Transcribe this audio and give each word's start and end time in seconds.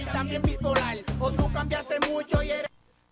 y 0.00 0.04
también 0.04 0.42
bipolar. 0.42 0.98
Cambiaste 1.52 1.96
mucho. 2.10 2.38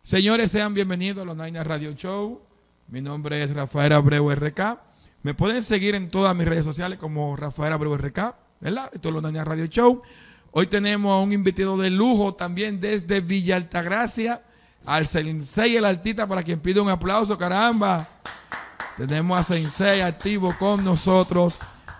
Señores, 0.02 0.50
sean 0.50 0.72
bienvenidos 0.74 1.22
a 1.22 1.24
los 1.26 1.36
Naina 1.36 1.64
Radio 1.64 1.92
Show. 1.92 2.40
Mi 2.88 3.00
nombre 3.00 3.42
es 3.42 3.52
Rafael 3.52 3.92
Abreu 3.92 4.30
RK. 4.30 4.78
Me 5.22 5.34
pueden 5.34 5.62
seguir 5.62 5.94
en 5.94 6.08
todas 6.08 6.34
mis 6.36 6.46
redes 6.46 6.64
sociales 6.64 6.98
como 6.98 7.34
Rafael 7.36 7.72
Abreu 7.72 7.96
RK, 7.96 8.34
¿verdad? 8.60 8.90
Esto 8.94 9.08
es 9.08 9.14
los 9.14 9.44
Radio 9.44 9.66
Show. 9.66 10.02
Hoy 10.52 10.68
tenemos 10.68 11.12
a 11.12 11.18
un 11.18 11.32
invitado 11.32 11.76
de 11.76 11.90
lujo 11.90 12.34
también 12.34 12.80
desde 12.80 13.20
Villa 13.20 13.56
Altagracia, 13.56 14.42
al 14.84 15.06
Sensei 15.06 15.76
el 15.76 15.84
Altita, 15.84 16.26
para 16.26 16.42
quien 16.42 16.60
pide 16.60 16.80
un 16.80 16.88
aplauso, 16.88 17.36
caramba. 17.36 18.08
Tenemos 18.96 19.38
a 19.38 19.42
Sensei 19.42 20.00
activo 20.00 20.54
con 20.58 20.84
nosotros 20.84 21.58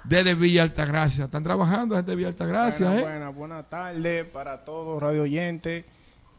desde 0.09 0.34
Villa 0.34 0.62
Altagracia. 0.62 1.24
Están 1.24 1.42
trabajando 1.42 1.96
desde 1.96 2.15
Villa 2.15 2.28
Altagracia, 2.28 2.87
Buenas, 2.87 3.02
¿eh? 3.02 3.10
buenas, 3.10 3.34
buenas 3.34 3.70
tardes 3.70 4.24
para 4.27 4.65
todos 4.65 5.02
radio 5.02 5.23
oyentes. 5.23 5.84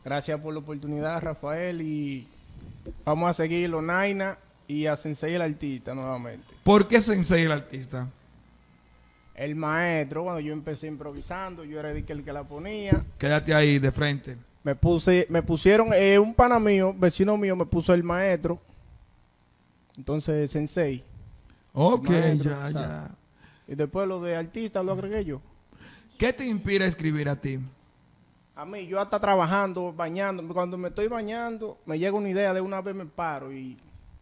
Gracias 0.03 0.39
por 0.39 0.53
la 0.53 0.59
oportunidad, 0.59 1.21
Rafael. 1.21 1.81
Y 1.81 2.27
vamos 3.03 3.29
a 3.29 3.33
seguir 3.33 3.69
los 3.69 3.83
Naina 3.83 4.37
y 4.67 4.85
a 4.85 4.95
Sensei 4.95 5.33
el 5.35 5.41
Artista 5.41 5.93
nuevamente. 5.93 6.45
¿Por 6.63 6.87
qué 6.87 7.01
Sensei 7.01 7.43
el 7.43 7.51
Artista? 7.51 8.07
El 9.35 9.55
maestro, 9.55 10.23
cuando 10.23 10.39
yo 10.39 10.51
empecé 10.51 10.87
improvisando, 10.87 11.63
yo 11.63 11.79
era 11.79 11.93
que 12.01 12.11
el 12.11 12.23
que 12.23 12.33
la 12.33 12.43
ponía. 12.43 13.03
Quédate 13.19 13.53
ahí 13.53 13.77
de 13.77 13.91
frente. 13.91 14.37
Me 14.63 14.75
puse, 14.75 15.27
me 15.29 15.43
pusieron, 15.43 15.93
eh, 15.93 16.17
un 16.17 16.33
pana 16.33 16.59
mío, 16.59 16.93
vecino 16.97 17.37
mío, 17.37 17.55
me 17.55 17.65
puso 17.65 17.93
el 17.93 18.03
maestro. 18.03 18.59
Entonces, 19.95 20.49
Sensei. 20.49 21.03
Ok, 21.73 22.09
Maestro, 22.09 22.51
ya, 22.51 22.65
o 22.65 22.71
sea, 22.71 22.81
ya. 22.81 23.11
Y 23.67 23.75
después 23.75 24.07
lo 24.07 24.21
de 24.21 24.35
artista 24.35 24.81
lo 24.81 24.93
agregué 24.93 25.25
yo. 25.25 25.41
¿Qué 26.17 26.33
te 26.33 26.45
inspira 26.45 26.85
a 26.85 26.87
escribir 26.87 27.29
a 27.29 27.35
ti? 27.35 27.59
A 28.55 28.65
mí, 28.65 28.87
yo 28.87 28.99
hasta 28.99 29.19
trabajando, 29.19 29.93
bañando, 29.93 30.47
cuando 30.51 30.77
me 30.77 30.87
estoy 30.87 31.07
bañando, 31.07 31.77
me 31.85 31.99
llega 31.99 32.17
una 32.17 32.29
idea, 32.29 32.53
de 32.53 32.61
una 32.61 32.81
vez 32.81 32.95
me 32.95 33.05
paro 33.05 33.53
y 33.53 33.77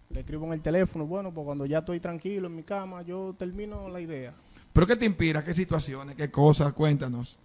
le 0.09 0.19
escribo 0.19 0.45
en 0.47 0.53
el 0.53 0.61
teléfono. 0.61 1.05
Bueno, 1.05 1.31
pues 1.31 1.45
cuando 1.45 1.65
ya 1.65 1.79
estoy 1.79 2.01
tranquilo 2.01 2.47
en 2.47 2.55
mi 2.55 2.63
cama, 2.63 3.01
yo 3.03 3.33
termino 3.37 3.87
la 3.87 4.01
idea. 4.01 4.33
¿Pero 4.73 4.87
qué 4.87 4.97
te 4.97 5.05
inspira? 5.05 5.41
¿Qué 5.41 5.53
situaciones? 5.53 6.17
¿Qué 6.17 6.29
cosas? 6.29 6.73
Cuéntanos. 6.73 7.37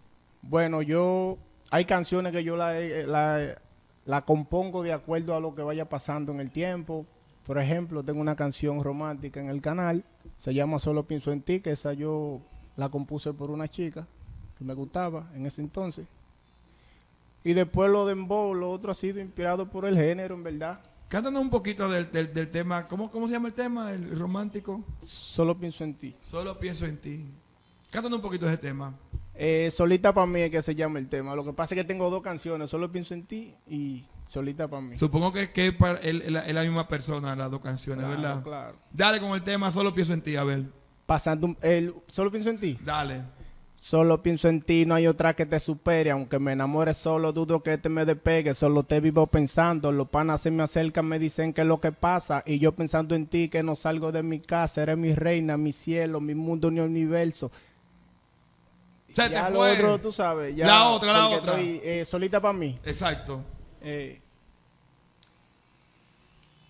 Bueno, 0.43 0.83
yo, 0.83 1.39
hay 1.71 1.85
canciones 1.85 2.33
que 2.33 2.43
yo 2.43 2.57
la, 2.57 2.73
la, 2.75 3.57
la 4.05 4.25
compongo 4.25 4.83
de 4.83 4.93
acuerdo 4.93 5.37
a 5.37 5.41
lo 5.41 5.55
que 5.55 5.63
vaya 5.63 5.89
pasando 5.89 6.33
en 6.33 6.41
el 6.41 6.51
tiempo. 6.51 7.07
Por 7.47 7.59
ejemplo, 7.59 8.03
tengo 8.03 8.21
una 8.21 8.37
canción 8.37 8.83
romántica 8.85 9.41
en 9.41 9.49
el 9.49 9.61
canal, 9.61 10.05
se 10.37 10.55
llama 10.55 10.79
Solo 10.79 11.05
pienso 11.05 11.33
en 11.33 11.43
ti, 11.43 11.61
que 11.61 11.73
esa 11.73 11.93
yo 11.95 12.41
la 12.77 12.89
compuse 12.89 13.33
por 13.33 13.51
una 13.51 13.67
chica 13.69 14.07
que 14.59 14.65
me 14.65 14.75
gustaba 14.75 15.29
en 15.35 15.47
ese 15.47 15.61
entonces. 15.63 16.07
Y 17.43 17.55
después 17.55 17.91
lo 17.91 18.05
de 18.07 18.15
Dembow, 18.15 18.55
lo 18.55 18.71
otro 18.71 18.93
ha 18.93 18.95
sido 18.95 19.21
inspirado 19.21 19.69
por 19.71 19.87
el 19.87 19.97
género, 19.97 20.35
en 20.35 20.43
verdad. 20.45 20.81
Cántanos 21.09 21.41
un 21.43 21.51
poquito 21.51 21.89
del, 21.89 22.11
del- 22.13 22.33
del 22.33 22.51
tema. 22.51 22.87
¿Cómo, 22.87 23.11
¿Cómo 23.11 23.27
se 23.27 23.33
llama 23.33 23.49
el 23.49 23.55
tema? 23.55 23.93
El 23.93 24.17
romántico. 24.19 24.85
Solo 25.03 25.59
pienso 25.59 25.83
en 25.83 25.95
ti. 25.95 26.15
Solo 26.21 26.59
pienso 26.61 26.87
en 26.87 26.99
ti. 26.99 27.25
Cántanos 27.91 28.19
un 28.19 28.23
poquito 28.23 28.47
de 28.47 28.53
ese 28.53 28.61
tema. 28.63 28.95
Eh, 29.43 29.71
Solita 29.71 30.13
para 30.13 30.27
mí 30.27 30.41
es 30.41 30.51
que 30.51 30.61
se 30.61 30.75
llama 30.75 30.99
el 30.99 31.09
tema. 31.09 31.35
Lo 31.35 31.43
que 31.45 31.55
pasa 31.55 31.75
es 31.75 31.81
que 31.81 31.85
tengo 31.85 32.11
dos 32.11 32.21
canciones, 32.23 32.69
Solo 32.69 32.93
pienso 32.93 33.15
en 33.15 33.25
ti 33.25 33.55
y 33.67 34.05
Solita 34.27 34.69
para 34.69 34.83
mí. 34.83 34.97
Supongo 34.97 35.33
que, 35.33 35.51
que 35.51 35.69
es, 35.69 35.75
para- 35.75 35.99
la- 36.03 36.41
es 36.47 36.55
la 36.55 36.63
misma 36.63 36.87
persona 36.87 37.35
las 37.35 37.51
dos 37.51 37.61
canciones, 37.63 38.05
Claro, 38.05 38.21
¿verdad? 38.21 38.43
claro. 38.43 38.79
Dale 38.93 39.19
con 39.19 39.31
el 39.33 39.43
tema 39.43 39.71
Solo 39.71 39.95
pienso 39.95 40.13
en 40.13 40.21
ti, 40.21 40.37
a 40.37 40.45
ver. 40.45 40.65
Pasando 41.07 41.57
el 41.63 41.95
Solo 42.07 42.31
pienso 42.31 42.51
en 42.51 42.59
ti. 42.59 42.79
Dale. 42.85 43.23
Solo 43.77 44.23
pienso 44.23 44.47
en 44.51 44.61
ti, 44.61 44.85
no 44.85 44.95
hay 44.95 45.07
otra 45.07 45.33
que 45.35 45.47
te 45.47 45.59
supere. 45.59 46.11
Aunque 46.11 46.39
me 46.39 46.53
enamore 46.53 46.93
solo, 46.93 47.33
dudo 47.33 47.63
que 47.63 47.79
te 47.79 47.89
me 47.89 48.05
despegue. 48.05 48.53
Solo 48.53 48.83
te 48.83 49.01
vivo 49.01 49.27
pensando. 49.27 49.91
Los 49.91 50.11
panas 50.11 50.43
se 50.43 50.51
me 50.51 50.63
acercan, 50.63 51.07
me 51.07 51.19
dicen 51.19 51.55
que 51.55 51.63
es 51.63 51.67
lo 51.67 51.81
que 51.81 51.91
pasa. 51.91 52.43
Y 52.45 52.59
yo 52.59 52.73
pensando 52.73 53.15
en 53.15 53.27
ti, 53.27 53.49
que 53.49 53.63
no 53.63 53.75
salgo 53.75 54.13
de 54.13 54.23
mi 54.23 54.39
casa. 54.39 54.83
Eres 54.83 54.99
mi 54.99 55.15
reina, 55.15 55.57
mi 55.57 55.73
cielo, 55.73 56.21
mi 56.21 56.35
mundo, 56.35 56.71
mi 56.71 56.81
universo. 56.81 57.51
Se 59.13 59.29
ya 59.31 59.47
te 59.47 59.53
lo 59.53 59.59
fue. 59.61 59.73
otro, 59.73 60.01
tú 60.01 60.13
sabes. 60.13 60.55
ya, 60.57 60.67
La 60.67 60.89
otra, 60.89 61.13
la 61.13 61.29
otra. 61.29 61.53
estoy, 61.55 61.81
eh, 61.83 62.05
solita 62.05 62.41
para 62.41 62.53
mí. 62.55 62.79
Exacto. 62.85 63.43
Eh, 63.83 64.21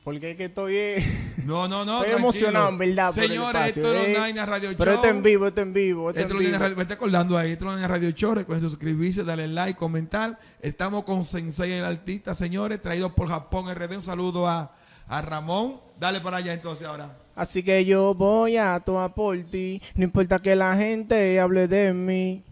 porque 0.03 0.31
es 0.31 0.37
que 0.37 0.47
estoy... 0.47 0.75
eh, 0.77 1.27
No, 1.45 1.69
no, 1.69 1.85
no. 1.85 2.03
Estoy 2.03 2.11
tranquilo. 2.11 2.17
emocionado, 2.19 2.69
en 2.71 2.79
verdad, 2.79 3.09
Señores, 3.11 3.77
esto 3.77 3.95
es 3.95 4.19
Naina 4.19 4.47
Radio 4.47 4.71
pero 4.77 4.93
Show. 4.93 4.95
este 4.97 5.09
en 5.09 5.23
vivo, 5.23 5.47
este 5.47 5.61
en 5.63 5.73
vivo, 5.73 6.11
este 6.11 6.23
Esto 6.23 6.35
en 6.35 6.39
vivo. 6.41 6.59
radio- 6.59 6.77
me 6.77 6.83
está 6.83 6.95
acordando 6.95 7.37
ahí, 7.39 7.53
esto 7.53 7.65
lo 7.67 7.73
tiene 7.73 7.89
Radio 7.89 8.11
Show, 8.11 8.35
recuerden 8.35 8.69
suscribirse, 8.69 9.25
darle 9.25 9.47
like, 9.49 9.79
comentar. 9.79 10.39
Estamos 10.61 11.05
con 11.05 11.25
Sensei 11.25 11.73
el 11.73 11.85
artista, 11.85 12.35
señores, 12.35 12.81
traído 12.81 13.15
por 13.15 13.29
Japón 13.29 13.73
RD. 13.75 13.97
Un 13.97 14.05
saludo 14.05 14.47
a, 14.49 14.71
a 15.11 15.21
Ramón. 15.23 15.81
Dale 15.99 16.21
para 16.23 16.39
allá 16.39 16.55
entonces 16.55 16.87
ahora. 16.87 17.15
Así 17.35 17.63
que 17.63 17.85
yo 17.85 18.15
voy 18.15 18.57
a 18.57 18.81
tomar 18.81 19.13
por 19.13 19.37
ti, 19.45 19.83
no 19.95 20.05
importa 20.05 20.39
que 20.39 20.57
la 20.57 20.75
gente 20.77 21.39
hable 21.39 21.69
de 21.69 21.93
mí. 21.93 22.43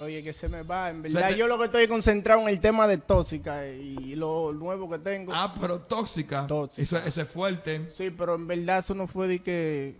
Oye, 0.00 0.22
que 0.22 0.32
se 0.32 0.48
me 0.48 0.62
va, 0.62 0.90
en 0.90 1.02
verdad. 1.02 1.28
Te- 1.30 1.36
Yo 1.36 1.48
lo 1.48 1.58
que 1.58 1.64
estoy 1.64 1.88
concentrado 1.88 2.40
en 2.42 2.48
el 2.48 2.60
tema 2.60 2.86
de 2.86 2.98
tóxica 2.98 3.66
y 3.66 4.14
lo 4.14 4.52
nuevo 4.52 4.88
que 4.88 4.98
tengo. 5.00 5.32
Ah, 5.34 5.52
pero 5.60 5.80
tóxica. 5.80 6.46
Tóxica. 6.46 6.82
Eso, 6.82 6.96
eso 6.98 7.22
es 7.22 7.28
fuerte. 7.28 7.90
Sí, 7.90 8.10
pero 8.10 8.36
en 8.36 8.46
verdad 8.46 8.78
eso 8.78 8.94
no 8.94 9.08
fue 9.08 9.26
de 9.26 9.38
que... 9.42 9.96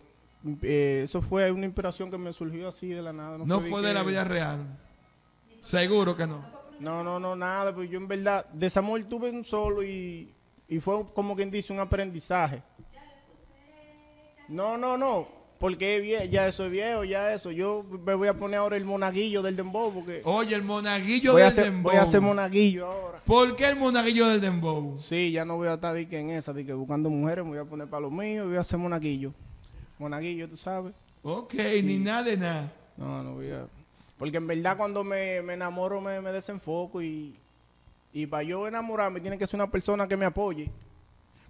eh, 0.62 1.00
eso 1.02 1.20
fue 1.20 1.50
una 1.50 1.66
inspiración 1.66 2.12
que 2.12 2.18
me 2.18 2.32
surgió 2.32 2.68
así 2.68 2.88
de 2.90 3.02
la 3.02 3.12
nada. 3.12 3.38
No, 3.44 3.58
fue 3.60 3.82
de 3.82 3.88
que- 3.88 3.94
la 3.94 4.02
vida 4.04 4.22
real. 4.22 4.78
Seguro 5.62 6.16
que 6.16 6.26
no. 6.28 6.44
No, 6.78 7.02
no, 7.02 7.18
no, 7.18 7.34
nada. 7.34 7.74
Pues 7.74 7.90
yo 7.90 7.98
en 7.98 8.06
verdad, 8.06 8.46
desamor 8.52 9.02
tuve 9.04 9.30
un 9.30 9.44
solo 9.44 9.82
y, 9.82 10.32
y 10.68 10.80
fue 10.80 11.04
como 11.14 11.34
quien 11.34 11.50
dice 11.50 11.72
un 11.72 11.80
aprendizaje. 11.80 12.62
No, 14.48 14.76
no, 14.76 14.96
no. 14.96 15.26
Porque 15.58 16.28
ya 16.30 16.46
eso 16.46 16.66
es 16.66 16.70
viejo, 16.70 17.02
ya 17.02 17.32
eso. 17.32 17.50
Yo 17.50 17.82
me 17.82 18.14
voy 18.14 18.28
a 18.28 18.34
poner 18.34 18.60
ahora 18.60 18.76
el 18.76 18.84
monaguillo 18.84 19.42
del 19.42 19.56
dembow 19.56 19.92
porque 19.92 20.20
Oye, 20.24 20.54
el 20.54 20.62
monaguillo 20.62 21.34
del 21.34 21.46
hacer, 21.46 21.64
dembow. 21.64 21.90
voy 21.90 21.98
a 21.98 22.02
hacer 22.02 22.20
monaguillo 22.20 22.86
ahora. 22.86 23.20
¿Por 23.24 23.56
qué 23.56 23.66
el 23.68 23.76
monaguillo 23.76 24.28
del 24.28 24.40
dembow? 24.40 24.96
Sí, 24.96 25.32
ya 25.32 25.44
no 25.44 25.56
voy 25.56 25.66
a 25.66 25.74
estar 25.74 25.94
de 25.94 26.08
que 26.08 26.20
en 26.20 26.30
esa, 26.30 26.52
de 26.52 26.64
que 26.64 26.72
buscando 26.72 27.10
mujeres, 27.10 27.44
me 27.44 27.50
voy 27.50 27.58
a 27.58 27.64
poner 27.64 27.88
para 27.88 28.02
lo 28.02 28.10
mío 28.10 28.44
y 28.44 28.48
voy 28.48 28.56
a 28.56 28.60
hacer 28.60 28.78
monaguillo. 28.78 29.32
Monaguillo, 29.98 30.48
tú 30.48 30.56
sabes. 30.56 30.94
Ok, 31.24 31.54
ni 31.82 31.98
nada 31.98 32.22
de 32.22 32.36
nada. 32.36 32.72
No, 32.96 33.22
no 33.24 33.34
voy 33.34 33.50
a... 33.50 33.66
Porque 34.16 34.36
en 34.36 34.46
verdad 34.46 34.76
cuando 34.76 35.02
me, 35.02 35.42
me 35.42 35.54
enamoro 35.54 36.00
me, 36.00 36.20
me 36.20 36.30
desenfoco 36.30 37.02
y, 37.02 37.34
y 38.12 38.26
para 38.26 38.42
yo 38.42 38.66
enamorarme 38.66 39.20
tiene 39.20 39.38
que 39.38 39.46
ser 39.46 39.56
una 39.60 39.70
persona 39.70 40.06
que 40.08 40.16
me 40.16 40.24
apoye. 40.26 40.70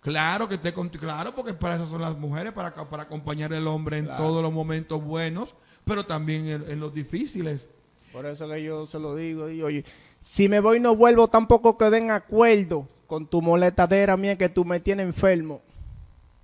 Claro 0.00 0.48
que 0.48 0.54
esté 0.54 0.72
con, 0.72 0.88
claro, 0.88 1.34
porque 1.34 1.54
para 1.54 1.76
eso 1.76 1.86
son 1.86 2.00
las 2.00 2.16
mujeres, 2.16 2.52
para, 2.52 2.72
para 2.88 3.02
acompañar 3.02 3.52
al 3.52 3.66
hombre 3.66 3.98
en 3.98 4.04
Claro. 4.04 4.22
todos 4.24 4.42
los 4.42 4.52
momentos 4.52 5.02
buenos, 5.02 5.54
pero 5.84 6.06
también 6.06 6.46
en, 6.46 6.70
en 6.70 6.80
los 6.80 6.94
difíciles. 6.94 7.68
Por 8.12 8.24
eso 8.26 8.48
que 8.48 8.62
yo 8.62 8.86
se 8.86 8.98
lo 8.98 9.16
digo. 9.16 9.50
Y 9.50 9.62
oye, 9.62 9.84
si 10.20 10.48
me 10.48 10.60
voy 10.60 10.80
no 10.80 10.94
vuelvo, 10.94 11.28
tampoco 11.28 11.76
quedé 11.76 11.98
en 11.98 12.10
acuerdo 12.10 12.86
con 13.06 13.26
tu 13.26 13.42
moletadera 13.42 14.16
mía 14.16 14.36
que 14.38 14.48
tú 14.48 14.64
me 14.64 14.80
tienes 14.80 15.04
enfermo. 15.06 15.60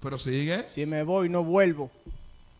Pero 0.00 0.18
sigue. 0.18 0.64
Si 0.64 0.84
me 0.84 1.02
voy 1.04 1.28
no 1.28 1.42
vuelvo. 1.44 1.90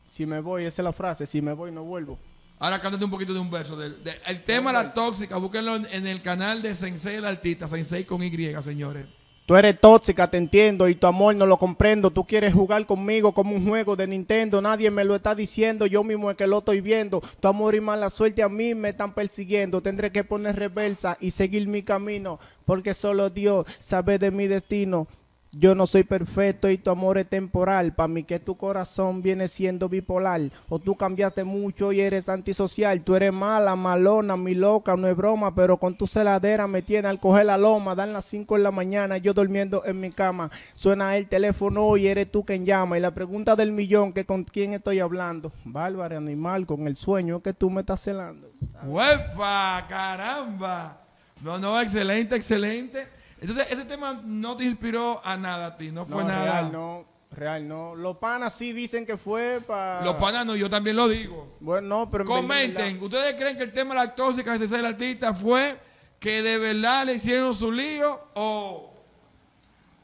Si 0.08 0.26
me 0.26 0.40
voy, 0.40 0.64
esa 0.64 0.80
es 0.82 0.84
la 0.84 0.92
frase, 0.92 1.26
si 1.26 1.42
me 1.42 1.52
voy 1.52 1.72
no 1.72 1.82
vuelvo. 1.84 2.18
Ahora 2.64 2.80
cántate 2.80 3.04
un 3.04 3.10
poquito 3.10 3.34
de 3.34 3.40
un 3.40 3.50
verso. 3.50 3.76
del- 3.76 4.02
de- 4.02 4.14
el 4.26 4.42
tema 4.42 4.72
La 4.72 4.94
Tóxica, 4.94 5.36
búsquenlo 5.36 5.76
en, 5.76 5.86
en 5.92 6.06
el 6.06 6.22
canal 6.22 6.62
de 6.62 6.74
Sensei 6.74 7.16
el 7.16 7.26
Artista, 7.26 7.68
Sensei 7.68 8.04
con 8.04 8.22
Y, 8.22 8.30
señores. 8.62 9.04
Tú 9.44 9.54
eres 9.54 9.78
tóxica, 9.78 10.30
te 10.30 10.38
entiendo, 10.38 10.88
y 10.88 10.94
tu 10.94 11.06
amor 11.06 11.36
no 11.36 11.44
lo 11.44 11.58
comprendo. 11.58 12.10
Tú 12.10 12.24
quieres 12.24 12.54
jugar 12.54 12.86
conmigo 12.86 13.34
como 13.34 13.54
un 13.54 13.68
juego 13.68 13.96
de 13.96 14.06
Nintendo. 14.06 14.62
Nadie 14.62 14.90
me 14.90 15.04
lo 15.04 15.14
está 15.14 15.34
diciendo, 15.34 15.84
yo 15.84 16.02
mismo 16.02 16.30
es 16.30 16.38
que 16.38 16.46
lo 16.46 16.60
estoy 16.60 16.80
viendo. 16.80 17.20
Tu 17.38 17.48
amor 17.48 17.74
y 17.74 17.82
mala 17.82 18.08
suerte 18.08 18.42
a 18.42 18.48
mí 18.48 18.74
me 18.74 18.88
están 18.88 19.12
persiguiendo. 19.12 19.82
Tendré 19.82 20.10
que 20.10 20.24
poner 20.24 20.56
reversa 20.56 21.18
y 21.20 21.32
seguir 21.32 21.68
mi 21.68 21.82
camino, 21.82 22.40
porque 22.64 22.94
solo 22.94 23.28
Dios 23.28 23.66
sabe 23.78 24.18
de 24.18 24.30
mi 24.30 24.46
destino. 24.46 25.06
Yo 25.56 25.74
no 25.74 25.86
soy 25.86 26.02
perfecto 26.02 26.68
y 26.68 26.78
tu 26.78 26.90
amor 26.90 27.18
es 27.18 27.28
temporal. 27.28 27.94
Para 27.94 28.08
mí 28.08 28.24
que 28.24 28.40
tu 28.40 28.56
corazón 28.56 29.22
viene 29.22 29.46
siendo 29.46 29.88
bipolar. 29.88 30.40
O 30.68 30.78
tú 30.78 30.96
cambiaste 30.96 31.44
mucho 31.44 31.92
y 31.92 32.00
eres 32.00 32.28
antisocial. 32.28 33.02
Tú 33.02 33.14
eres 33.14 33.32
mala, 33.32 33.76
malona, 33.76 34.36
mi 34.36 34.54
loca, 34.54 34.96
no 34.96 35.06
es 35.06 35.16
broma. 35.16 35.54
Pero 35.54 35.76
con 35.76 35.96
tu 35.96 36.06
celadera 36.06 36.66
me 36.66 36.82
tiene 36.82 37.08
al 37.08 37.20
coger 37.20 37.46
la 37.46 37.58
loma. 37.58 37.94
Dan 37.94 38.12
las 38.12 38.24
5 38.24 38.56
en 38.56 38.62
la 38.62 38.70
mañana, 38.70 39.18
yo 39.18 39.32
durmiendo 39.32 39.84
en 39.84 40.00
mi 40.00 40.10
cama. 40.10 40.50
Suena 40.72 41.16
el 41.16 41.28
teléfono 41.28 41.96
y 41.96 42.08
eres 42.08 42.30
tú 42.30 42.44
quien 42.44 42.66
llama. 42.66 42.98
Y 42.98 43.00
la 43.00 43.12
pregunta 43.12 43.54
del 43.54 43.70
millón, 43.70 44.12
que 44.12 44.24
con 44.24 44.44
quién 44.44 44.72
estoy 44.74 45.00
hablando. 45.00 45.52
Bárbara, 45.64 46.16
animal, 46.16 46.66
con 46.66 46.88
el 46.88 46.96
sueño 46.96 47.40
que 47.40 47.52
tú 47.52 47.70
me 47.70 47.82
estás 47.82 48.00
celando. 48.00 48.50
¡Huepa! 48.84 49.86
¡Caramba! 49.88 51.00
No, 51.42 51.58
no, 51.58 51.80
excelente, 51.80 52.36
excelente. 52.36 53.06
Entonces, 53.44 53.70
ese 53.70 53.84
tema 53.84 54.22
no 54.24 54.56
te 54.56 54.64
inspiró 54.64 55.20
a 55.22 55.36
nada 55.36 55.66
a 55.66 55.76
ti, 55.76 55.90
no 55.90 56.06
fue 56.06 56.22
no, 56.22 56.28
nada. 56.28 56.44
real 56.44 56.72
no, 56.72 57.04
real 57.30 57.68
no. 57.68 57.94
Los 57.94 58.16
panas 58.16 58.54
sí 58.54 58.72
dicen 58.72 59.04
que 59.04 59.18
fue 59.18 59.60
para... 59.60 60.02
Los 60.02 60.16
panas 60.16 60.46
no, 60.46 60.56
yo 60.56 60.70
también 60.70 60.96
lo 60.96 61.06
digo. 61.08 61.58
Bueno, 61.60 61.86
no, 61.86 62.10
pero... 62.10 62.24
Comenten, 62.24 62.98
¿ustedes 63.02 63.34
creen 63.34 63.58
que 63.58 63.64
el 63.64 63.72
tema 63.72 63.90
de 63.94 64.00
la 64.00 64.14
tóxica 64.14 64.56
de 64.56 64.64
el 64.64 64.86
artista 64.86 65.34
fue 65.34 65.76
que 66.18 66.40
de 66.40 66.56
verdad 66.56 67.04
le 67.04 67.16
hicieron 67.16 67.52
su 67.52 67.70
lío 67.70 68.18
o, 68.32 68.94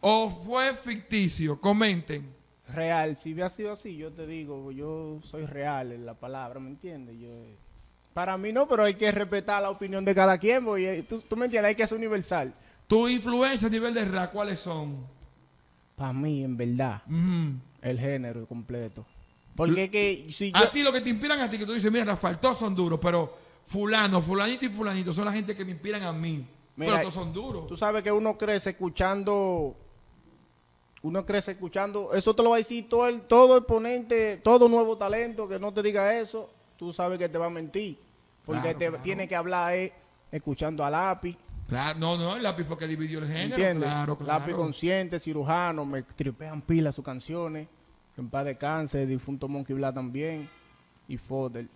o 0.03 0.29
fue 0.29 0.75
ficticio? 0.75 1.59
Comenten. 1.59 2.35
Real, 2.69 3.17
si 3.17 3.33
hubiera 3.33 3.49
sido 3.49 3.73
así, 3.73 3.97
yo 3.97 4.13
te 4.13 4.27
digo, 4.27 4.71
yo 4.71 5.19
soy 5.23 5.47
real 5.47 5.93
en 5.93 6.05
la 6.05 6.13
palabra, 6.13 6.61
¿me 6.61 6.69
entiendes? 6.69 7.19
Yo, 7.19 7.31
para 8.13 8.37
mí 8.37 8.53
no, 8.53 8.69
pero 8.69 8.85
hay 8.85 8.97
que 8.97 9.11
respetar 9.11 9.63
la 9.63 9.71
opinión 9.71 10.05
de 10.05 10.15
cada 10.15 10.37
quien, 10.37 10.63
porque, 10.63 10.99
eh, 10.99 11.03
tú, 11.05 11.23
tú 11.23 11.39
me 11.39 11.47
entiendes, 11.47 11.71
hay 11.71 11.75
que 11.75 11.87
ser 11.87 11.97
universal. 11.97 12.53
¿Tu 12.91 13.07
influencia 13.09 13.69
a 13.69 13.71
nivel 13.71 13.95
de 13.95 14.05
rap 14.05 14.33
cuáles 14.33 14.59
son? 14.59 15.07
Para 15.95 16.13
mí, 16.13 16.43
en 16.43 16.57
verdad, 16.57 17.01
el 17.83 18.01
género 18.01 18.45
completo. 18.49 19.07
Porque 19.55 19.85
es 19.85 19.91
que 19.91 20.27
si 20.33 20.51
yo... 20.51 20.59
A 20.59 20.73
ti 20.73 20.83
lo 20.83 20.93
que 20.93 21.01
te 21.01 21.09
inspiran 21.09 21.39
a 21.41 21.49
ti, 21.49 21.57
que 21.57 21.67
tú 21.67 21.73
dices, 21.73 21.93
mira, 21.93 22.05
Rafael, 22.05 22.39
todos 22.39 22.59
son 22.59 22.75
duros, 22.75 22.99
pero 23.01 23.33
fulano, 23.65 24.21
fulanito 24.21 24.67
y 24.67 24.71
fulanito 24.71 25.13
son 25.13 25.25
la 25.25 25.33
gente 25.33 25.55
que 25.55 25.65
me 25.65 25.71
inspiran 25.71 26.03
a 26.03 26.13
mí. 26.13 26.45
Mira, 26.75 26.93
pero 26.95 27.01
todos 27.03 27.15
son 27.15 27.33
duros. 27.33 27.69
Tú 27.69 27.77
sabes 27.77 28.03
que 28.03 28.11
uno 28.11 28.37
crece 28.37 28.71
escuchando, 28.71 29.77
uno 31.03 31.25
crece 31.25 31.53
escuchando, 31.53 32.13
eso 32.13 32.35
te 32.35 32.43
lo 32.43 32.51
va 32.51 32.57
a 32.57 32.59
decir 32.59 32.89
todo 32.89 33.07
el, 33.07 33.21
todo 33.21 33.57
exponente, 33.59 34.39
todo 34.39 34.69
nuevo 34.69 34.97
talento 34.99 35.47
que 35.47 35.61
no 35.61 35.73
te 35.73 35.81
diga 35.81 36.19
eso, 36.19 36.51
tú 36.77 36.93
sabes 36.93 37.21
que 37.21 37.29
te 37.29 37.39
va 37.39 37.47
a 37.47 37.51
mentir. 37.51 37.97
Porque 38.45 38.63
Claro, 38.63 38.79
te 38.79 38.89
claro. 38.89 39.03
tiene 39.05 39.29
que 39.29 39.37
hablar 39.37 39.75
eh, 39.75 39.93
escuchando 40.33 40.85
a 40.85 40.91
lápiz, 40.91 41.37
Claro, 41.71 41.99
no, 42.01 42.17
no, 42.19 42.37
el 42.37 42.43
lápiz 42.43 42.65
fue 42.65 42.77
que 42.77 42.89
dividió 42.89 43.21
el 43.21 43.29
género. 43.29 43.55
¿entiendes? 43.55 43.89
Claro, 43.89 44.19
claro. 44.19 44.41
Lápiz 44.41 44.55
consciente, 44.55 45.21
cirujano, 45.21 45.85
me 45.85 46.03
tripean 46.03 46.61
pilas 46.61 46.97
sus 46.97 47.05
canciones, 47.05 47.69
que 48.13 48.21
en 48.21 48.29
paz 48.29 48.45
descanse, 48.45 49.07
difunto 49.07 49.47
Monkey 49.47 49.77
Black 49.77 49.95
también, 49.95 50.49
y 51.07 51.17
Fodel. 51.17 51.69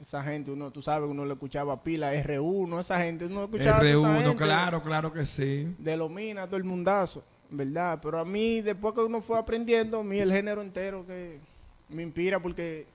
Esa 0.00 0.22
gente, 0.22 0.52
uno, 0.52 0.70
tú 0.70 0.80
sabes, 0.80 1.10
uno 1.10 1.24
le 1.24 1.32
escuchaba 1.32 1.82
pila, 1.82 2.14
R1, 2.14 2.78
esa 2.78 2.98
gente, 3.00 3.26
uno 3.26 3.44
escuchaba 3.44 3.80
a 3.80 3.90
esa 3.90 4.08
R1, 4.08 4.22
gente. 4.22 4.36
claro, 4.36 4.82
claro 4.82 5.12
que 5.12 5.24
sí. 5.24 5.74
de 5.76 5.96
lo 5.96 6.08
mina 6.08 6.46
todo 6.46 6.56
el 6.56 6.64
mundazo, 6.64 7.24
¿verdad? 7.50 7.98
Pero 8.00 8.20
a 8.20 8.24
mí, 8.24 8.60
después 8.60 8.94
que 8.94 9.00
uno 9.00 9.20
fue 9.20 9.38
aprendiendo, 9.38 9.98
a 10.00 10.04
mí 10.04 10.20
el 10.20 10.30
género 10.32 10.62
entero 10.62 11.04
que 11.04 11.40
me 11.88 12.04
inspira 12.04 12.38
porque 12.40 12.86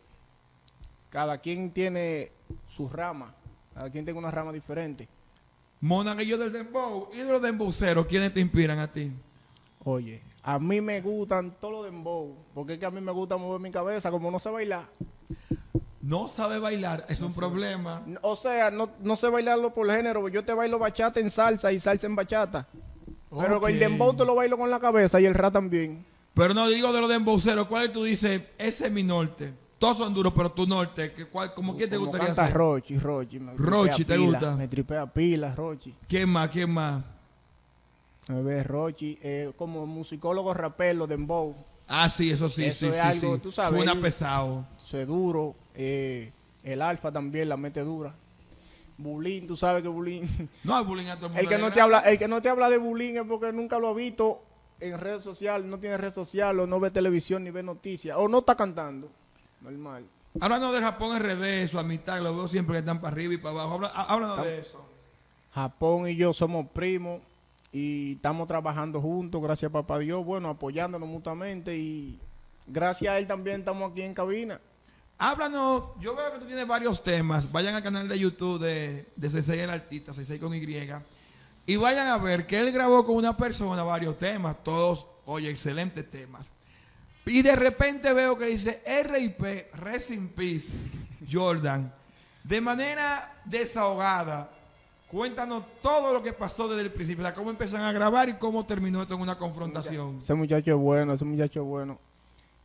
cada 1.09 1.37
quien 1.39 1.71
tiene 1.71 2.31
su 2.67 2.87
rama, 2.87 3.33
cada 3.73 3.89
quien 3.89 4.05
tiene 4.05 4.17
una 4.17 4.31
rama 4.31 4.53
diferente. 4.53 5.09
Monaguillo 5.81 6.37
del 6.37 6.51
Dembow 6.51 7.09
y 7.13 7.17
de 7.17 7.31
los 7.31 7.41
Dembowceros, 7.41 8.05
¿quiénes 8.07 8.33
te 8.33 8.39
inspiran 8.39 8.79
a 8.79 8.91
ti? 8.91 9.11
Oye, 9.83 10.21
a 10.43 10.59
mí 10.59 10.81
me 10.81 10.99
gustan 11.01 11.55
todos 11.59 11.73
los 11.73 11.85
dembow, 11.85 12.35
porque 12.53 12.73
es 12.73 12.79
que 12.79 12.85
a 12.85 12.91
mí 12.91 12.99
me 12.99 13.11
gusta 13.11 13.37
mover 13.37 13.61
mi 13.61 13.71
cabeza, 13.71 14.11
como 14.11 14.31
no 14.31 14.39
sé 14.39 14.49
bailar. 14.49 14.85
No 16.01 16.27
sabe 16.27 16.59
bailar, 16.59 17.05
es 17.09 17.21
un 17.21 17.33
problema. 17.33 18.01
O 18.21 18.35
sea, 18.35 18.71
no, 18.71 18.89
no 19.01 19.15
sé 19.15 19.29
bailarlo 19.29 19.73
por 19.73 19.89
género, 19.89 20.27
yo 20.29 20.43
te 20.43 20.53
bailo 20.53 20.79
bachata 20.79 21.19
en 21.19 21.29
salsa 21.29 21.71
y 21.71 21.79
salsa 21.79 22.07
en 22.07 22.15
bachata. 22.15 22.67
Pero 23.29 23.59
con 23.59 23.71
el 23.71 23.79
dembow 23.79 24.15
te 24.15 24.25
lo 24.25 24.35
bailo 24.35 24.57
con 24.57 24.69
la 24.69 24.79
cabeza 24.79 25.19
y 25.19 25.25
el 25.25 25.33
rap 25.33 25.53
también. 25.53 26.05
Pero 26.33 26.53
no 26.53 26.67
digo 26.67 26.93
de 26.93 27.01
los 27.01 27.09
Dembowceros, 27.09 27.67
¿cuál 27.67 27.91
tú 27.91 28.03
dices? 28.03 28.43
Ese 28.59 28.85
es 28.85 28.91
mi 28.91 29.03
norte. 29.03 29.53
Todos 29.79 29.97
son 29.97 30.13
duros, 30.13 30.33
pero 30.35 30.51
tu 30.51 30.65
norte, 30.65 31.13
¿qué, 31.13 31.25
cuál, 31.27 31.53
como 31.53 31.75
quién 31.75 31.89
te 31.89 31.97
gustaría 31.97 32.27
canta 32.27 32.45
ser? 32.47 32.53
Rochi, 32.55 32.97
Rochi. 32.97 33.39
me 33.39 33.53
Rochi, 33.53 34.05
¿te 34.05 34.15
pila, 34.15 34.25
gusta? 34.27 34.55
Me 34.55 34.67
tripea 34.67 35.05
pilas, 35.05 35.55
Rochi. 35.55 35.93
¿Quién 36.07 36.29
más? 36.29 36.49
¿Quién 36.49 36.71
más? 36.71 37.03
Me 38.29 38.41
ve 38.41 38.63
Rochi, 38.63 39.17
eh, 39.21 39.51
como 39.55 39.85
musicólogo 39.85 40.53
rapero, 40.53 41.05
dembow. 41.07 41.55
Ah, 41.87 42.09
sí, 42.09 42.31
eso 42.31 42.49
sí, 42.49 42.65
Eso 42.65 42.79
sí, 42.79 42.87
es 42.87 42.95
sí, 42.95 42.99
algo, 43.01 43.35
sí. 43.35 43.41
tú 43.41 43.51
sabes, 43.51 43.71
Suena 43.81 43.95
pesado. 44.01 44.65
Se 44.77 45.05
duro. 45.05 45.55
eh, 45.75 46.31
el 46.63 46.81
alfa 46.81 47.11
también 47.11 47.47
la 47.47 47.55
mete 47.55 47.81
dura. 47.81 48.13
Bulín, 48.97 49.45
tú 49.47 49.55
sabes 49.55 49.83
que 49.83 49.87
Bulín. 49.87 50.49
No 50.63 50.75
hay 50.75 50.83
bullying 50.83 51.05
a 51.07 51.15
todo 51.15 51.27
el 51.27 51.31
mundo. 51.33 51.39
el 51.41 51.47
que 51.47 51.57
no 51.59 51.71
te 51.71 51.79
habla, 51.79 51.99
el 51.99 52.17
que 52.17 52.27
no 52.27 52.41
te 52.41 52.49
habla 52.49 52.69
de 52.69 52.77
Bulín 52.77 53.15
es 53.17 53.23
porque 53.27 53.53
nunca 53.53 53.77
lo 53.79 53.89
ha 53.89 53.93
visto 53.93 54.41
en 54.79 54.99
red 54.99 55.19
social, 55.19 55.69
no 55.69 55.77
tiene 55.79 55.97
red 55.97 56.11
social, 56.11 56.59
o 56.59 56.67
no 56.67 56.79
ve 56.79 56.89
televisión 56.91 57.43
ni 57.43 57.51
ve 57.51 57.61
noticias, 57.63 58.17
o 58.19 58.27
no 58.27 58.39
está 58.39 58.55
cantando. 58.55 59.09
Normal. 59.61 60.05
Hablando 60.39 60.71
del 60.71 60.83
Japón 60.83 61.15
al 61.15 61.21
revés, 61.21 61.71
su 61.71 61.79
amistad, 61.79 62.19
lo 62.21 62.35
veo 62.35 62.47
siempre 62.47 62.73
que 62.75 62.79
están 62.79 63.01
para 63.01 63.13
arriba 63.13 63.33
y 63.33 63.37
para 63.37 63.51
abajo. 63.61 63.73
Habla, 63.75 63.87
há- 63.87 64.03
háblanos 64.13 64.43
de 64.43 64.59
eso. 64.59 64.85
Japón 65.53 66.07
y 66.07 66.15
yo 66.15 66.33
somos 66.33 66.67
primos 66.69 67.21
y 67.71 68.13
estamos 68.13 68.47
trabajando 68.47 69.01
juntos, 69.01 69.41
gracias 69.41 69.69
a 69.69 69.73
papá 69.73 69.97
Dios, 69.99 70.23
bueno, 70.23 70.49
apoyándonos 70.49 71.09
mutuamente 71.09 71.75
y 71.75 72.19
gracias 72.67 73.11
a 73.13 73.17
él 73.17 73.25
también 73.27 73.59
estamos 73.61 73.91
aquí 73.91 74.03
en 74.03 74.13
cabina. 74.13 74.59
Háblanos, 75.17 75.83
yo 75.99 76.15
veo 76.15 76.31
que 76.33 76.39
tú 76.39 76.45
tienes 76.45 76.67
varios 76.67 77.03
temas. 77.03 77.51
Vayan 77.51 77.73
al 77.73 77.81
canal 77.81 78.07
de 78.07 78.19
YouTube 78.19 78.59
de, 78.61 79.07
de 79.15 79.27
C6 79.29 79.53
el 79.57 79.69
artista, 79.71 80.11
C6 80.11 80.39
con 80.39 80.53
Y. 80.53 80.61
Y 81.65 81.75
vayan 81.75 82.07
a 82.07 82.17
ver 82.19 82.45
que 82.45 82.59
él 82.59 82.71
grabó 82.71 83.03
con 83.03 83.15
una 83.15 83.35
persona 83.35 83.83
varios 83.83 84.19
temas, 84.19 84.63
todos, 84.63 85.07
oye, 85.25 85.49
excelentes 85.49 86.07
temas. 86.09 86.51
Y 87.27 87.41
de 87.41 87.55
repente 87.55 88.13
veo 88.13 88.37
que 88.37 88.45
dice 88.45 88.81
RIP, 89.03 89.73
Rest 89.75 90.11
in 90.11 90.29
Peace, 90.29 90.69
Jordan. 91.29 91.93
De 92.43 92.61
manera 92.61 93.41
desahogada, 93.43 94.49
cuéntanos 95.07 95.63
todo 95.81 96.13
lo 96.13 96.23
que 96.23 96.31
pasó 96.31 96.69
desde 96.69 96.83
el 96.83 96.91
principio, 96.91 97.25
cómo 97.35 97.49
empezaron 97.49 97.85
a 97.85 97.91
grabar 97.91 98.29
y 98.29 98.35
cómo 98.35 98.65
terminó 98.65 99.01
esto 99.01 99.15
en 99.15 99.21
una 99.21 99.37
confrontación. 99.37 100.19
Ese 100.19 100.33
muchacho 100.33 100.71
es 100.71 100.77
bueno, 100.77 101.13
ese 101.13 101.25
muchacho 101.25 101.61
es 101.61 101.65
bueno. 101.65 101.99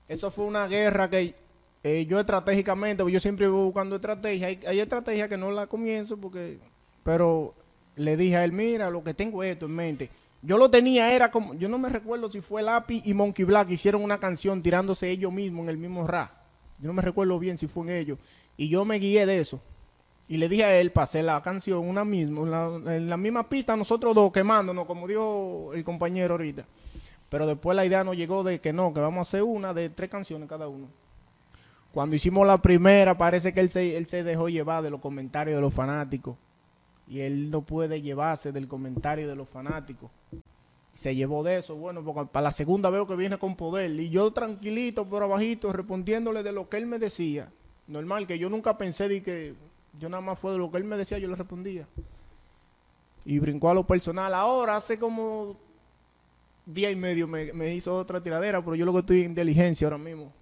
Eso 0.08 0.30
fue 0.30 0.44
una 0.44 0.68
guerra 0.68 1.10
que 1.10 1.34
eh, 1.82 2.06
yo 2.06 2.20
estratégicamente, 2.20 3.10
yo 3.10 3.18
siempre 3.18 3.48
voy 3.48 3.64
buscando 3.64 3.96
estrategia, 3.96 4.46
hay, 4.46 4.60
hay 4.66 4.78
estrategias 4.78 5.28
que 5.28 5.36
no 5.36 5.50
la 5.50 5.66
comienzo 5.66 6.16
porque, 6.16 6.58
pero 7.02 7.54
le 7.96 8.16
dije 8.16 8.36
a 8.36 8.44
él, 8.44 8.52
mira, 8.52 8.88
lo 8.90 9.02
que 9.02 9.14
tengo 9.14 9.42
es 9.42 9.52
esto 9.52 9.66
en 9.66 9.72
mente. 9.72 10.10
Yo 10.42 10.58
lo 10.58 10.68
tenía, 10.68 11.14
era 11.14 11.30
como, 11.30 11.54
yo 11.54 11.68
no 11.68 11.78
me 11.78 11.88
recuerdo 11.88 12.28
si 12.28 12.40
fue 12.40 12.62
Lápiz 12.62 13.02
y 13.04 13.14
Monkey 13.14 13.44
Black 13.44 13.70
hicieron 13.70 14.02
una 14.02 14.18
canción 14.18 14.60
tirándose 14.60 15.08
ellos 15.08 15.32
mismos 15.32 15.62
en 15.64 15.68
el 15.68 15.78
mismo 15.78 16.04
rap. 16.06 16.30
Yo 16.80 16.88
no 16.88 16.94
me 16.94 17.02
recuerdo 17.02 17.38
bien 17.38 17.56
si 17.56 17.68
fue 17.68 17.84
en 17.84 17.96
ellos. 17.96 18.18
Y 18.56 18.68
yo 18.68 18.84
me 18.84 18.98
guié 18.98 19.24
de 19.24 19.38
eso. 19.38 19.60
Y 20.26 20.38
le 20.38 20.48
dije 20.48 20.64
a 20.64 20.76
él, 20.80 20.90
pasé 20.90 21.22
la 21.22 21.40
canción 21.42 21.78
una 21.78 22.04
misma, 22.04 22.46
la, 22.46 22.96
en 22.96 23.08
la 23.08 23.16
misma 23.16 23.48
pista, 23.48 23.76
nosotros 23.76 24.14
dos 24.14 24.32
quemándonos, 24.32 24.86
como 24.86 25.06
dijo 25.06 25.70
el 25.74 25.84
compañero 25.84 26.34
ahorita. 26.34 26.64
Pero 27.28 27.46
después 27.46 27.76
la 27.76 27.86
idea 27.86 28.02
nos 28.02 28.16
llegó 28.16 28.42
de 28.42 28.60
que 28.60 28.72
no, 28.72 28.92
que 28.92 29.00
vamos 29.00 29.18
a 29.18 29.28
hacer 29.28 29.42
una 29.44 29.72
de 29.72 29.90
tres 29.90 30.10
canciones 30.10 30.48
cada 30.48 30.68
uno. 30.68 30.88
Cuando 31.92 32.16
hicimos 32.16 32.46
la 32.46 32.60
primera, 32.60 33.16
parece 33.16 33.52
que 33.52 33.60
él 33.60 33.70
se, 33.70 33.96
él 33.96 34.06
se 34.06 34.24
dejó 34.24 34.48
llevar 34.48 34.82
de 34.82 34.90
los 34.90 35.00
comentarios 35.00 35.54
de 35.54 35.60
los 35.60 35.72
fanáticos. 35.72 36.36
Y 37.06 37.20
él 37.20 37.50
no 37.50 37.62
puede 37.62 38.00
llevarse 38.00 38.52
del 38.52 38.68
comentario 38.68 39.28
de 39.28 39.36
los 39.36 39.48
fanáticos. 39.48 40.10
Se 40.92 41.14
llevó 41.14 41.42
de 41.42 41.58
eso, 41.58 41.74
bueno, 41.74 42.04
porque 42.04 42.30
para 42.30 42.44
la 42.44 42.52
segunda 42.52 42.90
veo 42.90 43.06
que 43.06 43.16
viene 43.16 43.38
con 43.38 43.56
poder. 43.56 43.90
Y 43.98 44.10
yo 44.10 44.30
tranquilito, 44.30 45.06
por 45.06 45.22
abajito, 45.22 45.72
respondiéndole 45.72 46.42
de 46.42 46.52
lo 46.52 46.68
que 46.68 46.76
él 46.76 46.86
me 46.86 46.98
decía. 46.98 47.50
Normal, 47.86 48.26
que 48.26 48.38
yo 48.38 48.48
nunca 48.48 48.76
pensé 48.76 49.08
de 49.08 49.22
que 49.22 49.54
yo 49.98 50.08
nada 50.08 50.20
más 50.20 50.38
fue 50.38 50.52
de 50.52 50.58
lo 50.58 50.70
que 50.70 50.78
él 50.78 50.84
me 50.84 50.96
decía, 50.96 51.18
yo 51.18 51.28
le 51.28 51.36
respondía. 51.36 51.86
Y 53.24 53.38
brincó 53.38 53.70
a 53.70 53.74
lo 53.74 53.86
personal. 53.86 54.34
Ahora, 54.34 54.76
hace 54.76 54.98
como 54.98 55.56
día 56.66 56.90
y 56.90 56.96
medio 56.96 57.26
me, 57.26 57.52
me 57.52 57.74
hizo 57.74 57.94
otra 57.94 58.22
tiradera, 58.22 58.62
pero 58.62 58.76
yo 58.76 58.84
lo 58.84 58.92
que 58.92 59.00
estoy 59.00 59.22
en 59.22 59.34
diligencia 59.34 59.86
ahora 59.86 59.98
mismo. 59.98 60.32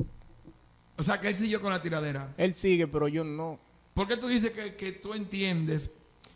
O 0.98 1.02
sea, 1.02 1.18
que 1.20 1.28
él 1.28 1.34
siguió 1.34 1.60
con 1.60 1.72
la 1.72 1.80
tiradera. 1.80 2.34
Él 2.36 2.54
sigue, 2.54 2.86
pero 2.86 3.08
yo 3.08 3.24
no. 3.24 3.58
¿Por 3.94 4.06
qué 4.06 4.16
tú 4.16 4.28
dices 4.28 4.50
que, 4.50 4.76
que 4.76 4.92
tú 4.92 5.14
entiendes 5.14 5.90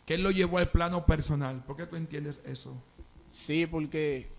que 0.05 0.15
él 0.15 0.23
lo 0.23 0.31
llevó 0.31 0.59
al 0.59 0.69
plano 0.69 1.05
personal? 1.05 1.63
¿Por 1.63 1.75
qué 1.75 1.85
tú 1.85 1.95
entiendes 1.95 2.41
eso? 2.45 2.75
Sí, 3.29 3.65
porque 3.65 4.29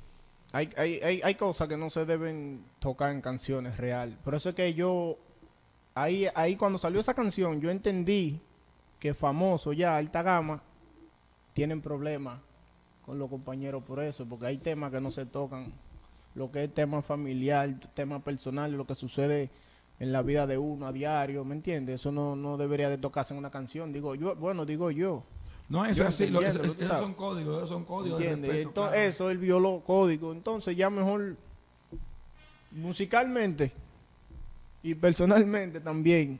hay, 0.52 0.70
hay, 0.76 1.00
hay, 1.00 1.20
hay 1.22 1.34
cosas 1.34 1.68
que 1.68 1.76
no 1.76 1.90
se 1.90 2.04
deben 2.04 2.64
tocar 2.78 3.10
en 3.10 3.20
canciones 3.20 3.76
real. 3.76 4.16
Por 4.24 4.34
eso 4.34 4.50
es 4.50 4.54
que 4.54 4.74
yo, 4.74 5.18
ahí, 5.94 6.28
ahí 6.34 6.56
cuando 6.56 6.78
salió 6.78 7.00
esa 7.00 7.14
canción, 7.14 7.60
yo 7.60 7.70
entendí 7.70 8.40
que 9.00 9.12
famoso 9.12 9.72
ya, 9.72 9.96
alta 9.96 10.22
gama, 10.22 10.62
tienen 11.52 11.80
problemas 11.80 12.38
con 13.04 13.18
los 13.18 13.30
compañeros 13.30 13.82
por 13.84 14.00
eso, 14.00 14.26
porque 14.26 14.46
hay 14.46 14.58
temas 14.58 14.90
que 14.90 15.00
no 15.00 15.10
se 15.10 15.26
tocan. 15.26 15.72
Lo 16.34 16.50
que 16.50 16.64
es 16.64 16.74
tema 16.74 17.00
familiar, 17.02 17.80
tema 17.94 18.22
personal, 18.22 18.72
lo 18.72 18.86
que 18.86 18.94
sucede 18.94 19.48
en 19.98 20.12
la 20.12 20.22
vida 20.22 20.46
de 20.46 20.58
uno 20.58 20.86
a 20.86 20.92
diario, 20.92 21.44
¿me 21.44 21.54
entiendes? 21.54 22.00
Eso 22.00 22.12
no, 22.12 22.36
no 22.36 22.56
debería 22.56 22.90
de 22.90 22.98
tocarse 22.98 23.32
en 23.32 23.38
una 23.38 23.50
canción, 23.50 23.92
digo 23.92 24.14
yo, 24.14 24.36
bueno, 24.36 24.66
digo 24.66 24.90
yo. 24.90 25.22
No, 25.68 25.84
eso 25.84 26.02
es 26.02 26.08
así. 26.08 26.24
eso- 26.24 26.62
esos 26.62 26.76
sabes. 26.88 27.02
son 27.02 27.14
códigos, 27.14 27.56
esos 27.56 27.68
son 27.68 27.84
códigos. 27.84 28.20
Eso, 28.94 29.30
él 29.30 29.38
violó 29.38 29.80
código. 29.84 30.32
Entonces, 30.32 30.76
ya 30.76 30.88
mejor 30.90 31.36
musicalmente 32.70 33.72
y 34.82 34.94
personalmente 34.94 35.80
también, 35.80 36.38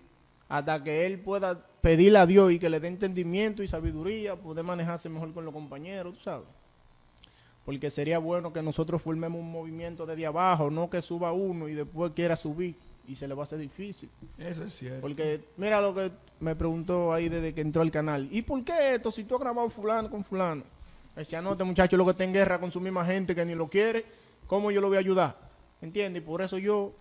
hasta 0.49 0.83
que 0.83 1.07
él 1.07 1.19
pueda 1.21 1.67
pedirle 1.81 2.19
a 2.19 2.27
Dios 2.27 2.53
y 2.53 2.59
que 2.59 2.69
le 2.71 2.79
dé 2.81 2.89
entendimiento 2.89 3.63
y 3.63 3.69
sabiduría, 3.69 4.37
poder 4.37 4.65
manejarse 4.65 5.09
mejor 5.09 5.33
con 5.33 5.45
los 5.45 5.53
compañeros, 5.55 6.15
tú 6.17 6.21
sabes. 6.23 6.47
Porque 7.65 7.91
sería 7.91 8.19
bueno 8.19 8.53
que 8.53 8.63
nosotros 8.63 9.03
formemos 9.03 9.41
un 9.41 9.51
movimiento 9.51 10.07
desde 10.07 10.27
abajo, 10.27 10.71
no 10.71 10.89
que 10.89 11.03
suba 11.03 11.33
uno 11.33 11.69
y 11.69 11.75
después 11.75 12.13
quiera 12.15 12.37
subir. 12.37 12.77
Y 13.09 13.15
se 13.17 13.27
le 13.29 13.35
va 13.35 13.43
a 13.43 13.45
hacer 13.45 13.59
difícil. 13.59 14.11
Eso 14.39 14.65
es 14.65 14.73
cierto. 14.75 15.01
Porque 15.01 15.41
mira 15.57 15.81
lo 15.81 15.95
que 15.95 16.11
me 16.41 16.55
preguntó 16.57 17.13
ahí 17.13 17.29
desde 17.29 17.55
que 17.55 17.61
entró 17.61 17.83
al 17.83 17.91
canal. 17.91 18.29
¿Y 18.31 18.43
por 18.43 18.63
qué 18.65 18.95
esto 18.95 19.11
si 19.13 19.25
tú 19.25 19.35
has 19.37 19.41
grabado 19.41 19.69
fulano 19.71 20.11
con 20.11 20.25
fulano? 20.25 20.63
Decía, 21.15 21.41
no, 21.41 21.53
este 21.53 21.65
muchacho 21.65 21.97
lo 21.97 22.05
que 22.05 22.11
está 22.11 22.25
en 22.25 22.33
guerra 22.33 22.61
con 22.61 22.71
su 22.71 22.81
misma 22.81 23.05
gente 23.07 23.35
que 23.35 23.45
ni 23.45 23.55
lo 23.55 23.69
quiere, 23.69 24.05
¿cómo 24.47 24.71
yo 24.71 24.81
lo 24.81 24.89
voy 24.89 24.97
a 24.97 25.01
ayudar? 25.01 25.37
¿Entiendes? 25.81 26.23
Y 26.23 26.27
por 26.27 26.43
eso 26.43 26.59
yo, 26.59 26.93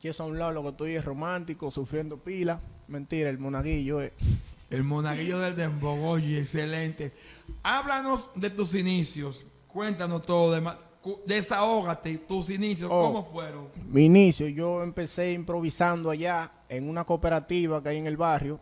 y 0.00 0.08
eso 0.08 0.22
a 0.22 0.26
un 0.26 0.38
lado 0.38 0.52
lo 0.52 0.62
que 0.62 0.68
estoy 0.68 0.94
es 0.94 1.04
romántico, 1.04 1.70
sufriendo 1.70 2.18
pila. 2.18 2.60
Mentira, 2.88 3.28
el 3.30 3.38
monaguillo 3.38 4.00
es. 4.00 4.12
El 4.70 4.84
monaguillo 4.84 5.38
del 5.40 5.56
Dembow, 5.56 6.04
oye, 6.04 6.38
excelente. 6.38 7.12
Háblanos 7.62 8.30
de 8.34 8.50
tus 8.50 8.74
inicios. 8.74 9.44
Cuéntanos 9.68 10.24
todo. 10.24 10.52
De 10.52 10.60
ma- 10.60 10.76
cu- 10.76 10.80
desahógate, 11.24 12.18
tus 12.18 12.50
inicios, 12.50 12.90
Oh. 12.92 13.00
¿cómo 13.02 13.24
fueron? 13.24 13.68
Mi 13.88 14.04
inicio, 14.06 14.48
yo 14.48 14.82
empecé 14.82 15.32
improvisando 15.32 16.10
allá 16.10 16.50
en 16.68 16.88
una 16.88 17.04
cooperativa 17.04 17.82
que 17.82 17.90
hay 17.90 17.98
en 17.98 18.06
el 18.06 18.16
barrio 18.16 18.60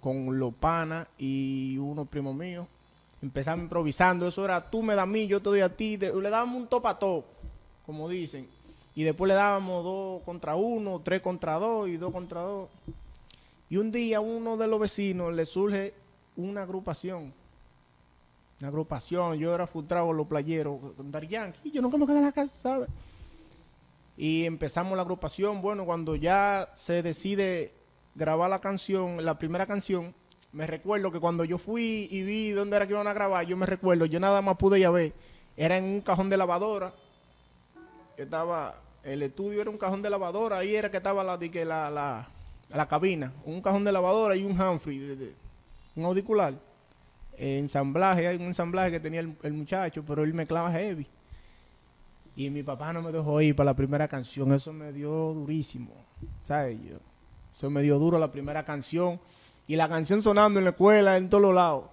con 0.00 0.38
los 0.38 0.52
panas 0.54 1.08
y 1.18 1.76
unos 1.78 2.08
primos 2.08 2.34
míos. 2.34 2.66
Empezamos 3.20 3.62
improvisando, 3.64 4.26
eso 4.26 4.44
era 4.44 4.68
tú 4.68 4.82
me 4.82 4.94
das 4.94 5.04
a 5.04 5.06
mí, 5.06 5.26
yo 5.26 5.40
te 5.40 5.48
doy 5.50 5.60
a 5.60 5.74
ti, 5.76 5.96
le 5.96 6.10
dábamos 6.30 6.56
un 6.56 6.66
top 6.66 6.86
a 6.86 6.98
top, 6.98 7.24
como 7.86 8.08
dicen. 8.08 8.48
Y 8.94 9.04
después 9.04 9.28
le 9.28 9.34
dábamos 9.34 9.84
dos 9.84 10.22
contra 10.22 10.54
uno, 10.56 11.00
tres 11.02 11.20
contra 11.20 11.54
dos 11.54 11.88
y 11.88 11.96
dos 11.96 12.12
contra 12.12 12.40
dos. 12.40 12.68
Y 13.70 13.76
un 13.78 13.90
día 13.92 14.18
a 14.18 14.20
uno 14.20 14.56
de 14.56 14.66
los 14.66 14.78
vecinos 14.80 15.32
le 15.34 15.46
surge 15.46 15.94
una 16.36 16.62
agrupación. 16.62 17.32
Una 18.62 18.68
agrupación, 18.68 19.34
yo 19.38 19.52
era 19.52 19.66
frustrado 19.66 20.12
los 20.12 20.28
playeros, 20.28 20.78
Daddy 20.96 21.26
Yankee, 21.26 21.72
yo 21.72 21.82
nunca 21.82 21.96
me 21.96 22.06
quedé 22.06 22.18
en 22.18 22.26
la 22.26 22.30
casa, 22.30 22.54
¿sabes? 22.56 22.88
Y 24.16 24.44
empezamos 24.44 24.94
la 24.94 25.02
agrupación. 25.02 25.60
Bueno, 25.60 25.84
cuando 25.84 26.14
ya 26.14 26.70
se 26.72 27.02
decide 27.02 27.72
grabar 28.14 28.48
la 28.48 28.60
canción, 28.60 29.24
la 29.24 29.36
primera 29.36 29.66
canción, 29.66 30.14
me 30.52 30.68
recuerdo 30.68 31.10
que 31.10 31.18
cuando 31.18 31.44
yo 31.44 31.58
fui 31.58 32.06
y 32.08 32.22
vi 32.22 32.52
dónde 32.52 32.76
era 32.76 32.86
que 32.86 32.92
iban 32.92 33.08
a 33.08 33.12
grabar, 33.12 33.44
yo 33.44 33.56
me 33.56 33.66
recuerdo, 33.66 34.06
yo 34.06 34.20
nada 34.20 34.40
más 34.42 34.56
pude 34.56 34.78
ya 34.78 34.92
ver, 34.92 35.12
era 35.56 35.76
en 35.76 35.82
un 35.82 36.00
cajón 36.00 36.30
de 36.30 36.36
lavadora. 36.36 36.94
que 38.14 38.22
Estaba, 38.22 38.76
el 39.02 39.24
estudio 39.24 39.60
era 39.60 39.70
un 39.70 39.76
cajón 39.76 40.02
de 40.02 40.10
lavadora, 40.10 40.58
ahí 40.58 40.76
era 40.76 40.88
que 40.88 40.98
estaba 40.98 41.24
la, 41.24 41.36
la, 41.36 41.90
la, 41.90 42.28
la 42.68 42.86
cabina, 42.86 43.32
un 43.44 43.60
cajón 43.60 43.82
de 43.82 43.90
lavadora 43.90 44.36
y 44.36 44.44
un 44.44 44.52
Humphrey, 44.52 45.34
un 45.96 46.04
auricular. 46.04 46.54
Ensamblaje, 47.36 48.26
hay 48.28 48.36
un 48.36 48.42
ensamblaje 48.42 48.90
que 48.90 49.00
tenía 49.00 49.20
el, 49.20 49.36
el 49.42 49.52
muchacho, 49.52 50.04
pero 50.06 50.22
él 50.22 50.34
mezclaba 50.34 50.70
heavy. 50.72 51.06
Y 52.36 52.50
mi 52.50 52.62
papá 52.62 52.92
no 52.92 53.02
me 53.02 53.12
dejó 53.12 53.40
ir 53.42 53.54
para 53.54 53.70
la 53.70 53.76
primera 53.76 54.08
canción. 54.08 54.52
Eso 54.52 54.72
me 54.72 54.92
dio 54.92 55.10
durísimo. 55.34 55.92
¿Sabes? 56.42 56.78
Yo, 56.82 56.96
eso 57.52 57.68
me 57.70 57.82
dio 57.82 57.98
duro 57.98 58.18
la 58.18 58.30
primera 58.32 58.64
canción. 58.64 59.20
Y 59.66 59.76
la 59.76 59.88
canción 59.88 60.22
sonando 60.22 60.58
en 60.58 60.64
la 60.64 60.70
escuela, 60.70 61.16
en 61.16 61.28
todos 61.28 61.42
los 61.42 61.54
lados. 61.54 61.84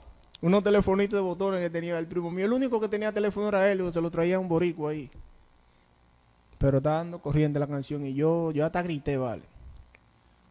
Unos 0.41 0.63
telefonitos 0.63 1.17
de 1.17 1.21
botones 1.21 1.59
que 1.59 1.69
tenía 1.69 1.97
el 1.99 2.07
primo 2.07 2.31
mío. 2.31 2.45
El 2.45 2.53
único 2.53 2.79
que 2.79 2.87
tenía 2.87 3.11
teléfono 3.11 3.49
era 3.49 3.69
él, 3.71 3.91
se 3.91 3.99
lo 4.01 4.09
traía 4.09 4.39
un 4.39 4.47
borico 4.47 4.87
ahí. 4.87 5.09
Pero 6.57 6.77
estaba 6.77 6.97
dando 6.97 7.19
corriente 7.19 7.59
la 7.59 7.67
canción 7.67 8.05
y 8.05 8.13
yo, 8.13 8.51
yo 8.51 8.65
hasta 8.65 8.81
grité, 8.81 9.17
vale. 9.17 9.43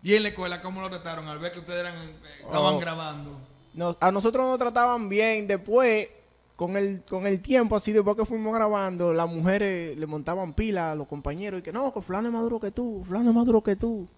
¿Y 0.02 0.14
en 0.14 0.22
la 0.22 0.28
escuela 0.30 0.60
cómo 0.60 0.80
lo 0.80 0.88
trataron 0.90 1.26
al 1.28 1.38
ver 1.38 1.52
que 1.52 1.60
ustedes 1.60 1.80
eran, 1.80 1.96
eh, 1.96 2.12
estaban 2.44 2.74
Oh. 2.74 2.78
grabando? 2.78 3.38
Nos- 3.78 3.96
a 4.00 4.10
nosotros 4.10 4.44
nos 4.44 4.58
trataban 4.58 5.08
bien. 5.08 5.46
Después, 5.46 6.08
con 6.56 6.76
el, 6.76 7.02
con 7.08 7.26
el 7.26 7.40
tiempo, 7.40 7.76
así 7.76 7.92
después 7.92 8.16
que 8.16 8.24
fuimos 8.26 8.52
grabando, 8.52 9.12
las 9.12 9.28
mujeres 9.30 9.96
le 9.96 10.06
montaban 10.06 10.52
pila 10.52 10.90
a 10.90 10.94
los 10.96 11.06
compañeros 11.06 11.60
y 11.60 11.62
que 11.62 11.72
no, 11.72 11.94
que 11.94 12.02
fulano 12.02 12.26
es 12.28 12.34
más 12.34 12.42
duro 12.42 12.58
que 12.58 12.72
tú, 12.72 13.04
fulano 13.06 13.30
es 13.30 13.36
más 13.36 13.46
duro 13.46 13.62
que 13.62 13.76
tú. 13.76 14.08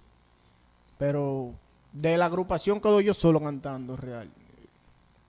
Pero 0.99 1.52
de 1.93 2.17
la 2.17 2.26
agrupación 2.26 2.81
quedo 2.81 3.00
yo 3.00 3.12
solo 3.14 3.40
cantando, 3.40 3.97
real. 3.97 4.31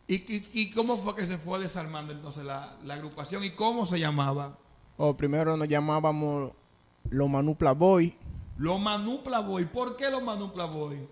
¿Y, 0.07 0.15
y, 0.15 0.43
y 0.53 0.71
cómo 0.71 0.97
fue 0.97 1.15
que 1.15 1.25
se 1.25 1.37
fue 1.37 1.59
desarmando 1.59 2.11
entonces 2.13 2.43
la, 2.43 2.77
la 2.83 2.93
agrupación 2.95 3.43
y 3.43 3.51
cómo 3.51 3.85
se 3.85 3.99
llamaba? 3.99 4.57
O 4.97 5.15
primero 5.15 5.55
nos 5.57 5.67
llamábamos 5.67 6.51
los 7.09 7.29
Manupla 7.29 7.71
Boy. 7.73 8.15
Los 8.57 8.79
Manupla 8.79 9.39
Boy. 9.39 9.65
¿Por 9.65 9.95
qué 9.97 10.09
los 10.09 10.21
Manupla 10.23 10.65
Boy? 10.65 11.07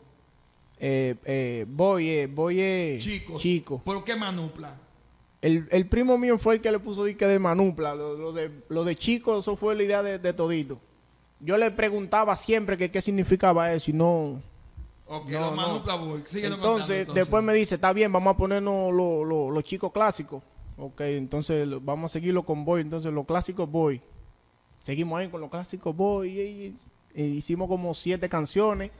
Eh, 0.80 1.16
eh, 1.26 1.66
boy, 1.68 2.10
eh, 2.10 2.28
boy 2.28 2.62
es 2.62 3.04
Chicos. 3.04 3.42
chico. 3.42 3.82
¿Por 3.84 4.04
qué 4.04 4.16
Manupla? 4.16 4.76
El, 5.42 5.68
el 5.72 5.88
primo 5.88 6.18
mío 6.18 6.38
fue 6.38 6.56
el 6.56 6.62
que 6.62 6.72
le 6.72 6.80
puso 6.80 7.04
dique 7.06 7.26
de 7.26 7.40
manupla. 7.40 7.96
Lo, 7.96 8.16
lo 8.18 8.34
de, 8.34 8.52
lo 8.70 8.84
de 8.84 8.96
chico, 8.96 9.40
eso 9.40 9.56
fue 9.56 9.76
la 9.76 9.84
idea 9.84 10.04
de, 10.04 10.20
de 10.20 10.34
todito. 10.34 10.80
Yo 11.40 11.58
le 11.58 11.72
preguntaba 11.72 12.36
siempre 12.36 12.76
que 12.76 12.92
qué 12.92 13.00
significaba 13.02 13.72
eso 13.74 13.92
y 13.92 13.94
no... 13.94 14.42
Ok, 15.08 15.30
No, 15.32 15.40
no. 15.40 15.52
Manupla 15.52 15.96
Boy. 15.96 16.24
Entonces, 16.34 16.98
contando, 17.06 17.14
después 17.14 17.44
me 17.44 17.54
dice, 17.54 17.76
está 17.76 17.94
bien, 17.94 18.12
vamos 18.12 18.34
a 18.34 18.38
ponernos 18.38 18.94
los 18.94 19.26
lo- 19.28 19.50
los 19.50 19.64
chicos 19.64 19.92
clásicos. 19.94 20.44
Ok, 20.78 21.02
entonces 21.02 21.68
vamos 21.82 22.12
a 22.12 22.14
seguirlo 22.14 22.44
con 22.44 22.64
Boy. 22.66 22.82
Entonces, 22.82 23.12
los 23.14 23.26
clásicos 23.26 23.70
Boy. 23.72 24.02
Seguimos 24.84 25.20
ahí 25.20 25.30
con 25.30 25.40
los 25.42 25.50
clásicos 25.50 25.96
Boy. 25.96 26.30
Y, 26.38 26.42
y- 26.42 26.74
y 27.16 27.24
hicimos 27.38 27.68
como 27.70 27.94
siete 27.94 28.28
canciones. 28.30 28.92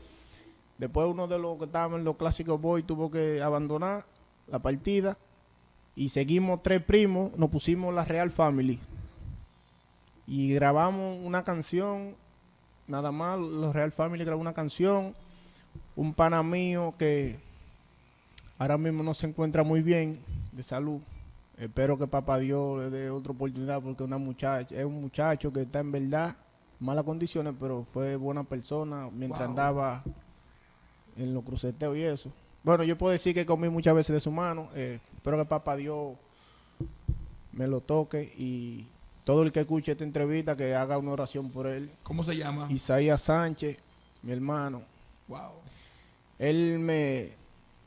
Después 0.80 1.08
uno 1.08 1.28
de 1.28 1.38
los 1.38 1.58
que 1.60 1.66
estaban 1.66 2.00
en 2.00 2.06
los 2.06 2.16
clásicos 2.16 2.60
Boy 2.60 2.84
tuvo 2.84 3.12
que 3.12 3.42
abandonar 3.42 4.06
la 4.48 4.60
partida. 4.60 5.18
Y 5.96 6.10
seguimos 6.10 6.64
tres 6.64 6.82
primos, 6.82 7.38
nos 7.38 7.50
pusimos 7.50 7.94
la 7.94 8.06
Real 8.06 8.32
Family. 8.32 8.80
Y 10.26 10.54
grabamos 10.54 11.18
una 11.24 11.44
canción, 11.44 12.16
nada 12.88 13.12
más, 13.12 13.38
los 13.38 13.76
Real 13.76 13.92
Family 13.92 14.24
grabó 14.24 14.40
una 14.40 14.54
canción. 14.54 15.14
Un 15.98 16.14
pana 16.14 16.42
mío 16.44 16.94
que 16.98 17.38
ahora 18.58 18.78
mismo 18.78 19.04
no 19.04 19.14
se 19.14 19.28
encuentra 19.28 19.64
muy 19.64 19.82
bien 19.82 20.20
de 20.54 20.64
salud. 20.64 21.02
Espero 21.58 21.98
que 21.98 22.08
papá 22.08 22.40
Dios 22.40 22.80
le 22.80 22.90
dé 22.90 23.10
otra 23.10 23.34
oportunidad 23.34 23.82
porque 23.82 24.04
una 24.04 24.18
muchacha, 24.18 24.74
es 24.74 24.86
un 24.86 25.02
muchacho 25.02 25.52
que 25.52 25.64
está 25.64 25.80
en 25.80 25.92
verdad 25.92 26.38
en 26.80 26.86
malas 26.86 27.04
condiciones, 27.04 27.54
pero 27.60 27.86
fue 27.92 28.16
buena 28.16 28.46
persona 28.46 29.10
mientras 29.12 29.42
Wow. 29.42 29.50
andaba 29.50 30.04
en 31.18 31.34
los 31.34 31.44
cruceteos 31.44 31.96
y 31.98 32.04
eso. 32.04 32.32
Bueno, 32.64 32.84
yo 32.84 32.98
puedo 32.98 33.12
decir 33.12 33.34
que 33.34 33.46
comí 33.46 33.70
muchas 33.70 33.96
veces 33.96 34.14
de 34.14 34.20
su 34.20 34.32
mano. 34.32 34.70
eh, 34.76 35.00
espero 35.16 35.38
que 35.38 35.46
papá 35.46 35.76
Dios 35.76 36.16
me 37.52 37.68
lo 37.68 37.82
toque 37.82 38.32
y 38.38 38.88
todo 39.24 39.44
el 39.44 39.52
que 39.52 39.62
escuche 39.62 39.92
esta 39.92 40.04
entrevista 40.04 40.56
que 40.56 40.74
haga 40.76 40.98
una 40.98 41.12
oración 41.12 41.50
por 41.50 41.68
él. 41.68 41.92
¿Cómo 42.04 42.24
se 42.24 42.36
llama? 42.36 42.68
Isaías 42.72 43.22
Sánchez, 43.22 43.78
mi 44.24 44.32
hermano, 44.32 44.82
Wow. 45.28 45.52
él 46.38 46.80
me 46.80 47.30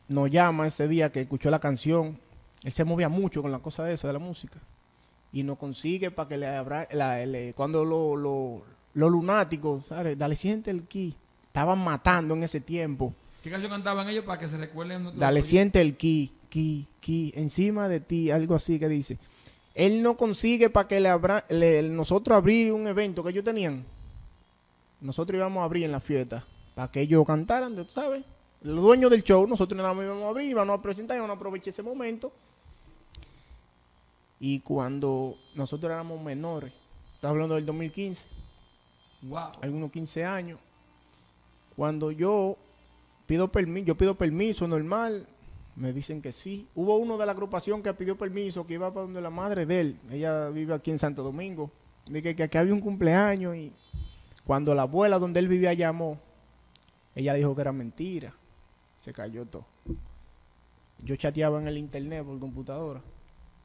nos 0.09 0.31
llama 0.31 0.67
ese 0.67 0.87
día 0.89 1.11
que 1.11 1.23
escuchó 1.23 1.51
la 1.51 1.59
canción. 1.59 2.19
Él 2.63 2.73
se 2.73 2.85
movía 2.85 3.09
mucho 3.09 3.41
con 3.43 3.51
la 3.51 3.59
cosa 3.61 3.85
de 3.85 3.95
esa, 3.95 4.07
de 4.09 4.13
la 4.13 4.19
música. 4.19 4.59
Y 5.33 5.43
nos 5.43 5.57
consigue 5.59 6.11
para 6.11 6.29
que 6.29 6.37
le 6.37 6.47
abra, 6.47 6.87
la- 6.93 7.25
le- 7.25 7.55
cuando 7.55 7.85
lo- 7.85 8.15
lo- 8.17 8.63
los 8.95 9.11
lunáticos, 9.11 9.87
¿sabes? 9.87 10.19
Dale, 10.19 10.37
siente 10.37 10.71
el 10.71 10.83
ki. 10.85 11.17
Estaban 11.53 11.79
matando 11.85 12.33
en 12.33 12.43
ese 12.45 12.61
tiempo. 12.63 13.13
¿Qué 13.43 13.51
canción 13.51 13.71
cantaban 13.71 14.09
ellos 14.09 14.25
para 14.25 14.39
que 14.41 14.49
se 14.49 14.57
recuerden? 14.57 15.19
Dale, 15.19 15.43
siente 15.43 15.83
el 15.83 15.97
ki, 15.99 16.33
ki, 16.49 16.87
ki, 16.99 17.33
encima 17.37 17.89
de 17.89 18.01
ti, 18.01 18.31
algo 18.31 18.55
así 18.55 18.79
que 18.79 18.89
dice. 18.89 19.19
Él 19.75 20.03
no 20.03 20.17
consigue 20.17 20.71
para 20.71 20.89
que 20.89 20.99
le 20.99 21.11
abra, 21.11 21.45
le- 21.51 21.83
nosotros 21.83 22.37
abrir 22.37 22.73
un 22.73 22.87
evento 22.87 23.23
que 23.23 23.31
ellos 23.31 23.45
tenían. 23.45 23.85
Nosotros 25.03 25.37
íbamos 25.37 25.61
a 25.61 25.65
abrir 25.65 25.85
en 25.85 25.93
la 25.93 26.01
fiesta 26.01 26.43
para 26.75 26.91
que 26.91 27.03
ellos 27.03 27.27
cantaran, 27.27 27.77
tú 27.77 27.85
¿sabes? 27.87 28.25
Los 28.63 28.83
dueños 28.83 29.11
del 29.11 29.23
show, 29.23 29.47
nosotros 29.47 29.77
nada 29.77 29.93
más 29.93 30.05
íbamos 30.07 30.25
a 30.25 30.29
abrir, 30.29 30.49
íbamos 30.51 30.79
a 30.79 30.81
presentar, 30.81 31.17
íbamos 31.19 31.35
a 31.35 31.37
aprovechar 31.37 31.69
ese 31.69 31.83
momento. 31.83 32.33
Y 34.41 34.61
cuando 34.61 35.37
nosotros 35.55 35.91
éramos 35.91 36.21
menores, 36.23 36.73
estamos 37.15 37.35
hablando 37.35 37.55
del 37.57 37.67
2015, 37.67 38.27
Wow. 39.23 39.53
algunos 39.61 39.91
15 39.93 40.25
años, 40.25 40.59
cuando 41.77 42.11
yo 42.11 42.57
pido 43.27 43.51
permiso, 43.51 43.87
yo 43.87 43.97
pido 43.97 44.15
permiso 44.15 44.67
normal, 44.69 45.27
me 45.77 45.93
dicen 45.93 46.21
que 46.21 46.33
sí. 46.33 46.69
Hubo 46.75 46.97
uno 46.97 47.17
de 47.17 47.27
la 47.27 47.33
agrupación 47.33 47.83
que 47.83 47.93
pidió 47.95 48.17
permiso, 48.17 48.67
que 48.67 48.75
iba 48.75 48.93
para 48.93 49.07
donde 49.07 49.21
la 49.21 49.31
madre 49.31 49.67
de 49.67 49.81
él, 49.81 50.01
ella 50.11 50.49
vive 50.51 50.75
aquí 50.75 50.91
en 50.91 50.99
Santo 50.99 51.23
Domingo, 51.23 51.71
de 52.07 52.23
que, 52.23 52.35
que 52.35 52.43
aquí 52.43 52.59
había 52.59 52.75
un 52.75 52.81
cumpleaños 52.81 53.57
y 53.57 53.73
cuando 54.45 54.75
la 54.75 54.83
abuela 54.83 55.19
donde 55.19 55.41
él 55.41 55.49
vivía 55.49 55.73
llamó, 55.73 56.19
ella 57.15 57.35
dijo 57.35 57.55
que 57.55 57.61
era 57.61 57.73
mentira, 57.73 58.35
se 58.97 59.13
cayó 59.13 59.47
todo. 59.47 59.67
Yo 60.99 61.17
chateaba 61.17 61.61
en 61.61 61.69
el 61.69 61.79
internet 61.79 62.25
por 62.25 62.39
computadora. 62.39 63.01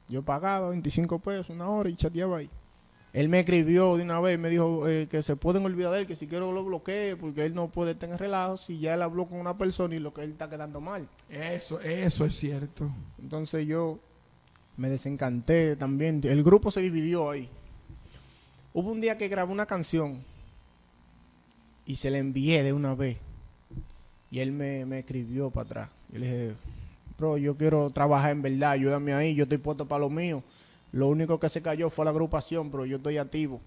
Yo 0.08 0.22
pagaba 0.22 0.70
25 0.70 1.18
pesos 1.18 1.50
una 1.50 1.68
hora 1.68 1.88
y 1.88 1.94
chateaba 1.94 2.38
ahí. 2.38 2.50
Él 3.12 3.28
me 3.28 3.40
escribió 3.40 3.96
de 3.96 4.02
una 4.02 4.20
vez, 4.20 4.38
me 4.38 4.50
dijo 4.50 4.86
eh, 4.86 5.08
que 5.08 5.22
se 5.22 5.34
pueden 5.34 5.64
olvidar 5.64 5.92
de 5.92 6.00
él, 6.00 6.06
que 6.06 6.14
si 6.14 6.26
quiero 6.26 6.52
lo 6.52 6.64
bloquee, 6.64 7.16
porque 7.16 7.46
él 7.46 7.54
no 7.54 7.68
puede 7.68 7.94
tener 7.94 8.20
relajo 8.20 8.56
si 8.56 8.78
ya 8.78 8.94
él 8.94 9.02
habló 9.02 9.26
con 9.26 9.40
una 9.40 9.56
persona 9.56 9.94
y 9.94 9.98
lo 9.98 10.12
que 10.12 10.22
él 10.22 10.32
está 10.32 10.50
quedando 10.50 10.80
mal. 10.80 11.08
Eso, 11.30 11.80
eso 11.80 12.24
es 12.26 12.34
cierto. 12.34 12.90
Entonces 13.18 13.66
yo 13.66 13.98
me 14.76 14.90
desencanté 14.90 15.76
también. 15.76 16.20
El 16.24 16.42
grupo 16.42 16.70
se 16.70 16.80
dividió 16.80 17.30
ahí. 17.30 17.48
Hubo 18.74 18.92
un 18.92 19.00
día 19.00 19.16
que 19.16 19.28
grabé 19.28 19.52
una 19.52 19.66
canción 19.66 20.22
y 21.86 21.96
se 21.96 22.10
le 22.10 22.18
envié 22.18 22.62
de 22.62 22.74
una 22.74 22.94
vez. 22.94 23.18
Y 24.30 24.40
él 24.40 24.52
me, 24.52 24.84
me 24.84 24.98
escribió 24.98 25.50
para 25.50 25.64
atrás. 25.64 25.90
Yo 26.12 26.18
le 26.18 26.26
dije, 26.26 26.54
bro, 27.18 27.38
yo 27.38 27.56
quiero 27.56 27.88
trabajar 27.90 28.32
en 28.32 28.42
verdad, 28.42 28.72
ayúdame 28.72 29.14
ahí, 29.14 29.34
yo 29.34 29.44
estoy 29.44 29.58
puesto 29.58 29.88
para 29.88 30.00
lo 30.00 30.10
mío. 30.10 30.42
Lo 30.92 31.08
único 31.08 31.38
que 31.38 31.48
se 31.48 31.62
cayó 31.62 31.90
fue 31.90 32.04
la 32.04 32.10
agrupación, 32.10 32.70
pero 32.70 32.86
yo 32.86 32.96
estoy 32.96 33.18
activo. 33.18 33.60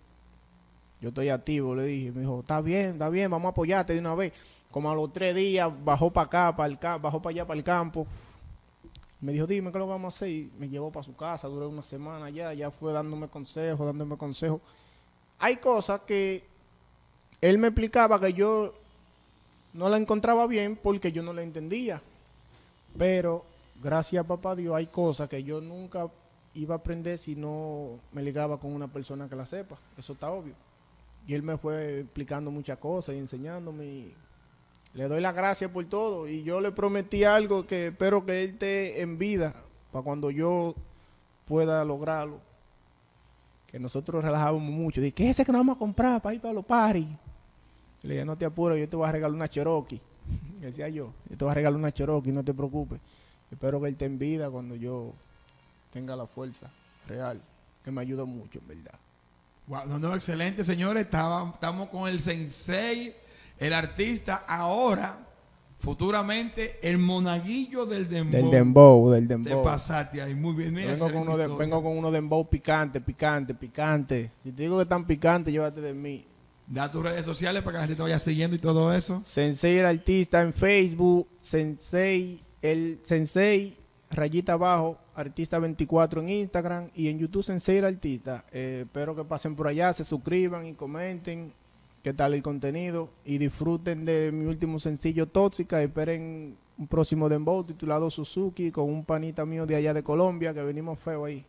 Yo 1.00 1.10
estoy 1.10 1.30
activo, 1.30 1.76
le 1.76 1.84
dije. 1.84 2.12
Me 2.12 2.22
dijo, 2.22 2.40
está 2.40 2.62
bien, 2.62 2.92
está 2.92 3.10
bien, 3.10 3.30
vamos 3.30 3.48
a 3.48 3.52
apoyarte 3.52 3.94
de 3.94 4.00
una 4.00 4.16
vez. 4.16 4.34
Como 4.72 4.90
a 4.90 4.96
los 4.96 5.12
tres 5.12 5.36
días 5.36 5.72
bajó 5.84 6.12
para 6.12 6.28
acá, 6.28 6.56
para 6.56 6.70
el 6.70 6.78
bajó 7.02 7.22
para 7.22 7.32
allá, 7.32 7.46
para 7.46 7.58
el 7.58 7.64
campo. 7.64 8.08
Me 9.20 9.34
dijo, 9.34 9.46
dime 9.46 9.72
qué 9.72 9.78
lo 9.78 9.88
vamos 9.88 10.14
a 10.14 10.16
hacer. 10.16 10.30
Y 10.30 10.52
me 10.58 10.70
llevó 10.70 10.92
para 10.92 11.04
su 11.04 11.16
casa, 11.16 11.48
duró 11.48 11.70
una 11.70 11.84
semana 11.84 12.26
allá, 12.26 12.54
ya 12.54 12.72
fue 12.72 12.94
dándome 12.94 13.28
consejos, 13.28 13.86
dándome 13.86 14.18
consejos. 14.18 14.62
Hay 15.40 15.58
cosas 15.58 16.02
que 16.02 16.44
él 17.42 17.58
me 17.58 17.68
explicaba 17.68 18.20
que 18.20 18.34
yo 18.34 18.74
no 19.74 19.90
la 19.90 19.98
encontraba 19.98 20.48
bien 20.48 20.76
porque 20.76 21.12
yo 21.12 21.24
no 21.24 21.34
la 21.34 21.42
entendía. 21.42 22.02
Pero 22.98 23.46
gracias 23.82 24.24
a 24.24 24.28
papá 24.28 24.56
Dios 24.56 24.76
hay 24.76 24.88
cosas 24.88 25.28
que 25.28 25.44
yo 25.44 25.62
nunca 25.62 26.08
iba 26.54 26.76
a 26.76 26.78
aprender 26.80 27.18
si 27.18 27.36
no 27.36 28.00
me 28.12 28.22
ligaba 28.22 28.60
con 28.60 28.74
una 28.74 28.88
persona 28.88 29.30
que 29.30 29.36
la 29.36 29.46
sepa. 29.46 29.78
Eso 29.98 30.14
está 30.14 30.32
obvio. 30.32 30.54
Y 31.28 31.34
él 31.34 31.44
me 31.44 31.58
fue 31.58 32.00
explicando 32.02 32.52
muchas 32.52 32.78
cosas 32.78 33.16
y 33.16 33.20
enseñándome. 33.20 34.12
le 34.94 35.08
doy 35.08 35.22
las 35.22 35.36
gracias 35.36 35.72
por 35.72 35.86
todo. 35.86 36.28
Y 36.28 36.44
yo 36.44 36.60
le 36.60 36.72
prometí 36.72 37.24
algo 37.24 37.66
que 37.66 37.88
espero 37.88 38.26
que 38.26 38.44
él 38.44 38.52
esté 38.52 39.02
en 39.02 39.18
vida 39.18 39.54
para 39.92 40.04
cuando 40.04 40.32
yo 40.32 40.76
pueda 41.48 41.84
lograrlo. 41.86 42.40
Que 43.68 43.80
nosotros 43.80 44.24
relajábamos 44.24 44.64
mucho. 44.64 45.00
Dije, 45.00 45.14
¿qué 45.14 45.24
es 45.26 45.30
ese 45.32 45.46
que 45.46 45.52
nos 45.52 45.60
vamos 45.60 45.78
a 45.78 45.80
comprar 45.80 46.22
para 46.22 46.36
ir 46.36 46.42
para 46.42 46.54
los 46.54 46.66
paris? 46.66 47.08
Le 48.02 48.16
dije, 48.16 48.26
no 48.26 48.38
te 48.38 48.46
apures, 48.46 48.80
yo 48.80 48.90
te 48.90 48.96
voy 48.98 49.08
a 49.08 49.12
regalar 49.12 49.36
una 49.36 49.48
Cherokee. 49.48 50.02
Decía 50.60 50.90
yo, 50.90 51.14
yo 51.30 51.38
te 51.38 51.46
voy 51.46 51.52
a 51.52 51.56
regalar 51.56 51.80
una 51.80 51.94
Cherokee, 51.94 52.32
no 52.32 52.44
te 52.44 52.54
preocupes. 52.54 53.00
Espero 53.50 53.80
que 53.80 53.88
él 53.88 53.94
esté 53.94 54.06
en 54.06 54.18
vida 54.18 54.50
cuando 54.50 54.76
yo 54.76 55.14
tenga 55.92 56.16
la 56.16 56.26
fuerza 56.26 56.72
real, 57.08 57.42
que 57.84 57.92
me 57.92 58.02
ayuda 58.02 58.26
mucho, 58.26 58.60
en 58.60 58.68
verdad. 58.68 59.00
Wow, 59.68 59.88
no, 59.88 60.00
no, 60.00 60.16
excelente, 60.16 60.64
señores. 60.64 61.06
estamos 61.06 61.90
con 61.90 62.08
el 62.08 62.20
sensei, 62.20 63.16
el 63.58 63.74
artista, 63.74 64.44
ahora, 64.48 65.20
futuramente, 65.80 66.80
el 66.82 66.98
monaguillo 66.98 67.86
del 67.86 68.10
dembow. 68.10 68.42
Del 68.42 68.52
dembow, 68.52 69.10
del 69.12 69.28
dembow. 69.28 69.58
Te 69.58 69.64
pasaste 69.64 70.22
ahí, 70.22 70.34
muy 70.34 70.54
bien. 70.54 70.74
vengo, 70.74 71.12
con 71.12 71.18
uno 71.18 71.38
de, 71.38 71.48
vengo 71.48 71.84
con 71.84 71.98
uno 71.98 72.12
dembow 72.12 72.50
picante, 72.50 73.00
picante, 73.02 73.54
picante. 73.54 74.32
Si 74.44 74.52
te 74.52 74.64
digo 74.64 74.80
que 74.80 74.86
tan 74.86 75.06
picante, 75.06 75.52
llévate 75.52 75.82
de 75.82 75.94
mí. 75.94 76.26
Da 76.68 76.90
tus 76.90 77.04
redes 77.04 77.26
sociales 77.26 77.64
para 77.64 77.74
que 77.74 77.78
la 77.78 77.82
gente 77.84 77.96
te 77.98 78.02
vaya 78.02 78.20
siguiendo 78.20 78.56
y 78.56 78.60
todo 78.60 78.94
eso. 78.94 79.22
Sensei 79.24 79.78
el 79.78 79.86
artista 79.86 80.42
en 80.42 80.54
Facebook, 80.54 81.28
Sensei 81.40 82.40
el 82.62 83.00
Sensei 83.04 83.78
rayita 84.10 84.54
abajo, 84.54 84.98
artista 85.16 85.60
24 85.60 86.22
en 86.22 86.30
Instagram 86.30 86.90
y 86.96 87.10
en 87.10 87.20
YouTube 87.20 87.44
Sensei 87.44 87.80
artista. 87.80 88.46
Eh, 88.52 88.84
espero 88.86 89.16
que 89.16 89.24
pasen 89.24 89.56
por 89.56 89.68
allá, 89.68 89.94
se 89.94 90.04
suscriban 90.04 90.66
y 90.66 90.74
comenten 90.74 91.54
qué 92.04 92.14
tal 92.14 92.34
el 92.34 92.42
contenido 92.42 93.10
y 93.26 93.38
disfruten 93.38 94.06
de 94.06 94.32
mi 94.32 94.46
último 94.46 94.80
sencillo 94.80 95.28
Tóxica. 95.28 95.82
Esperen 95.82 96.58
un 96.78 96.88
próximo 96.88 97.30
dembow 97.30 97.64
titulado 97.64 98.10
Suzuki 98.10 98.72
con 98.72 98.86
un 98.86 99.06
panita 99.06 99.46
mío 99.46 99.66
de 99.66 99.76
allá 99.76 99.94
de 99.94 100.04
Colombia 100.04 100.54
que 100.54 100.62
venimos 100.62 101.00
feo 101.00 101.26
ahí. 101.26 101.46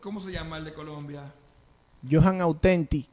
¿Cómo 0.00 0.20
se 0.20 0.32
llama 0.32 0.58
el 0.58 0.64
de 0.64 0.74
Colombia? 0.74 1.32
Johan 2.08 2.40
Authentic. 2.40 3.08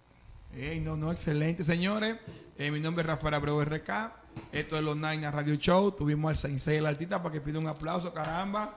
Ey, 0.55 0.79
no, 0.79 0.95
no, 0.95 1.11
excelente, 1.11 1.63
señores. 1.63 2.17
Eh, 2.57 2.71
mi 2.71 2.79
nombre 2.79 3.01
es 3.01 3.07
Rafael 3.07 3.33
Abreu 3.33 3.61
RK. 3.61 4.13
Esto 4.51 4.77
es 4.77 4.83
los 4.83 4.95
Nine 4.95 5.29
Radio 5.29 5.55
Show. 5.55 5.91
Tuvimos 5.91 6.29
al 6.29 6.37
Sensei 6.37 6.77
el 6.77 6.85
artista 6.85 7.21
para 7.21 7.33
que 7.33 7.41
pida 7.41 7.59
un 7.59 7.67
aplauso, 7.67 8.13
caramba. 8.13 8.75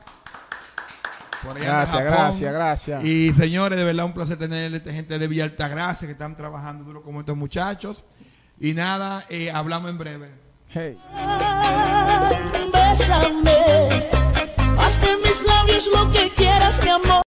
Gracias, 1.43 2.03
gracias, 2.03 2.53
gracias. 2.53 3.05
Y 3.05 3.33
señores, 3.33 3.79
de 3.79 3.85
verdad 3.85 4.07
un 4.07 4.13
placer 4.13 4.39
tener 4.39 4.75
esta 4.75 4.93
gente 4.93 5.19
de 5.19 5.29
Villa 5.29 5.45
Altagracia 5.45 6.07
que 6.07 6.13
están 6.13 6.37
trabajando 6.37 6.85
duro 6.85 7.03
como 7.03 7.21
estos 7.21 7.37
muchachos. 7.37 8.05
Y 8.59 8.75
nada, 8.75 9.25
eh, 9.29 9.51
hablamos 9.51 9.91
en 9.91 9.99
breve. 9.99 10.31
Hey. 10.69 10.99
Bésame, 12.73 13.89
hazte 14.79 15.17
mis 15.25 15.43
labios 15.45 15.89
lo 15.95 16.13
que 16.13 16.31
quieras, 16.35 16.81
mi 16.85 16.91
amor. 16.91 17.11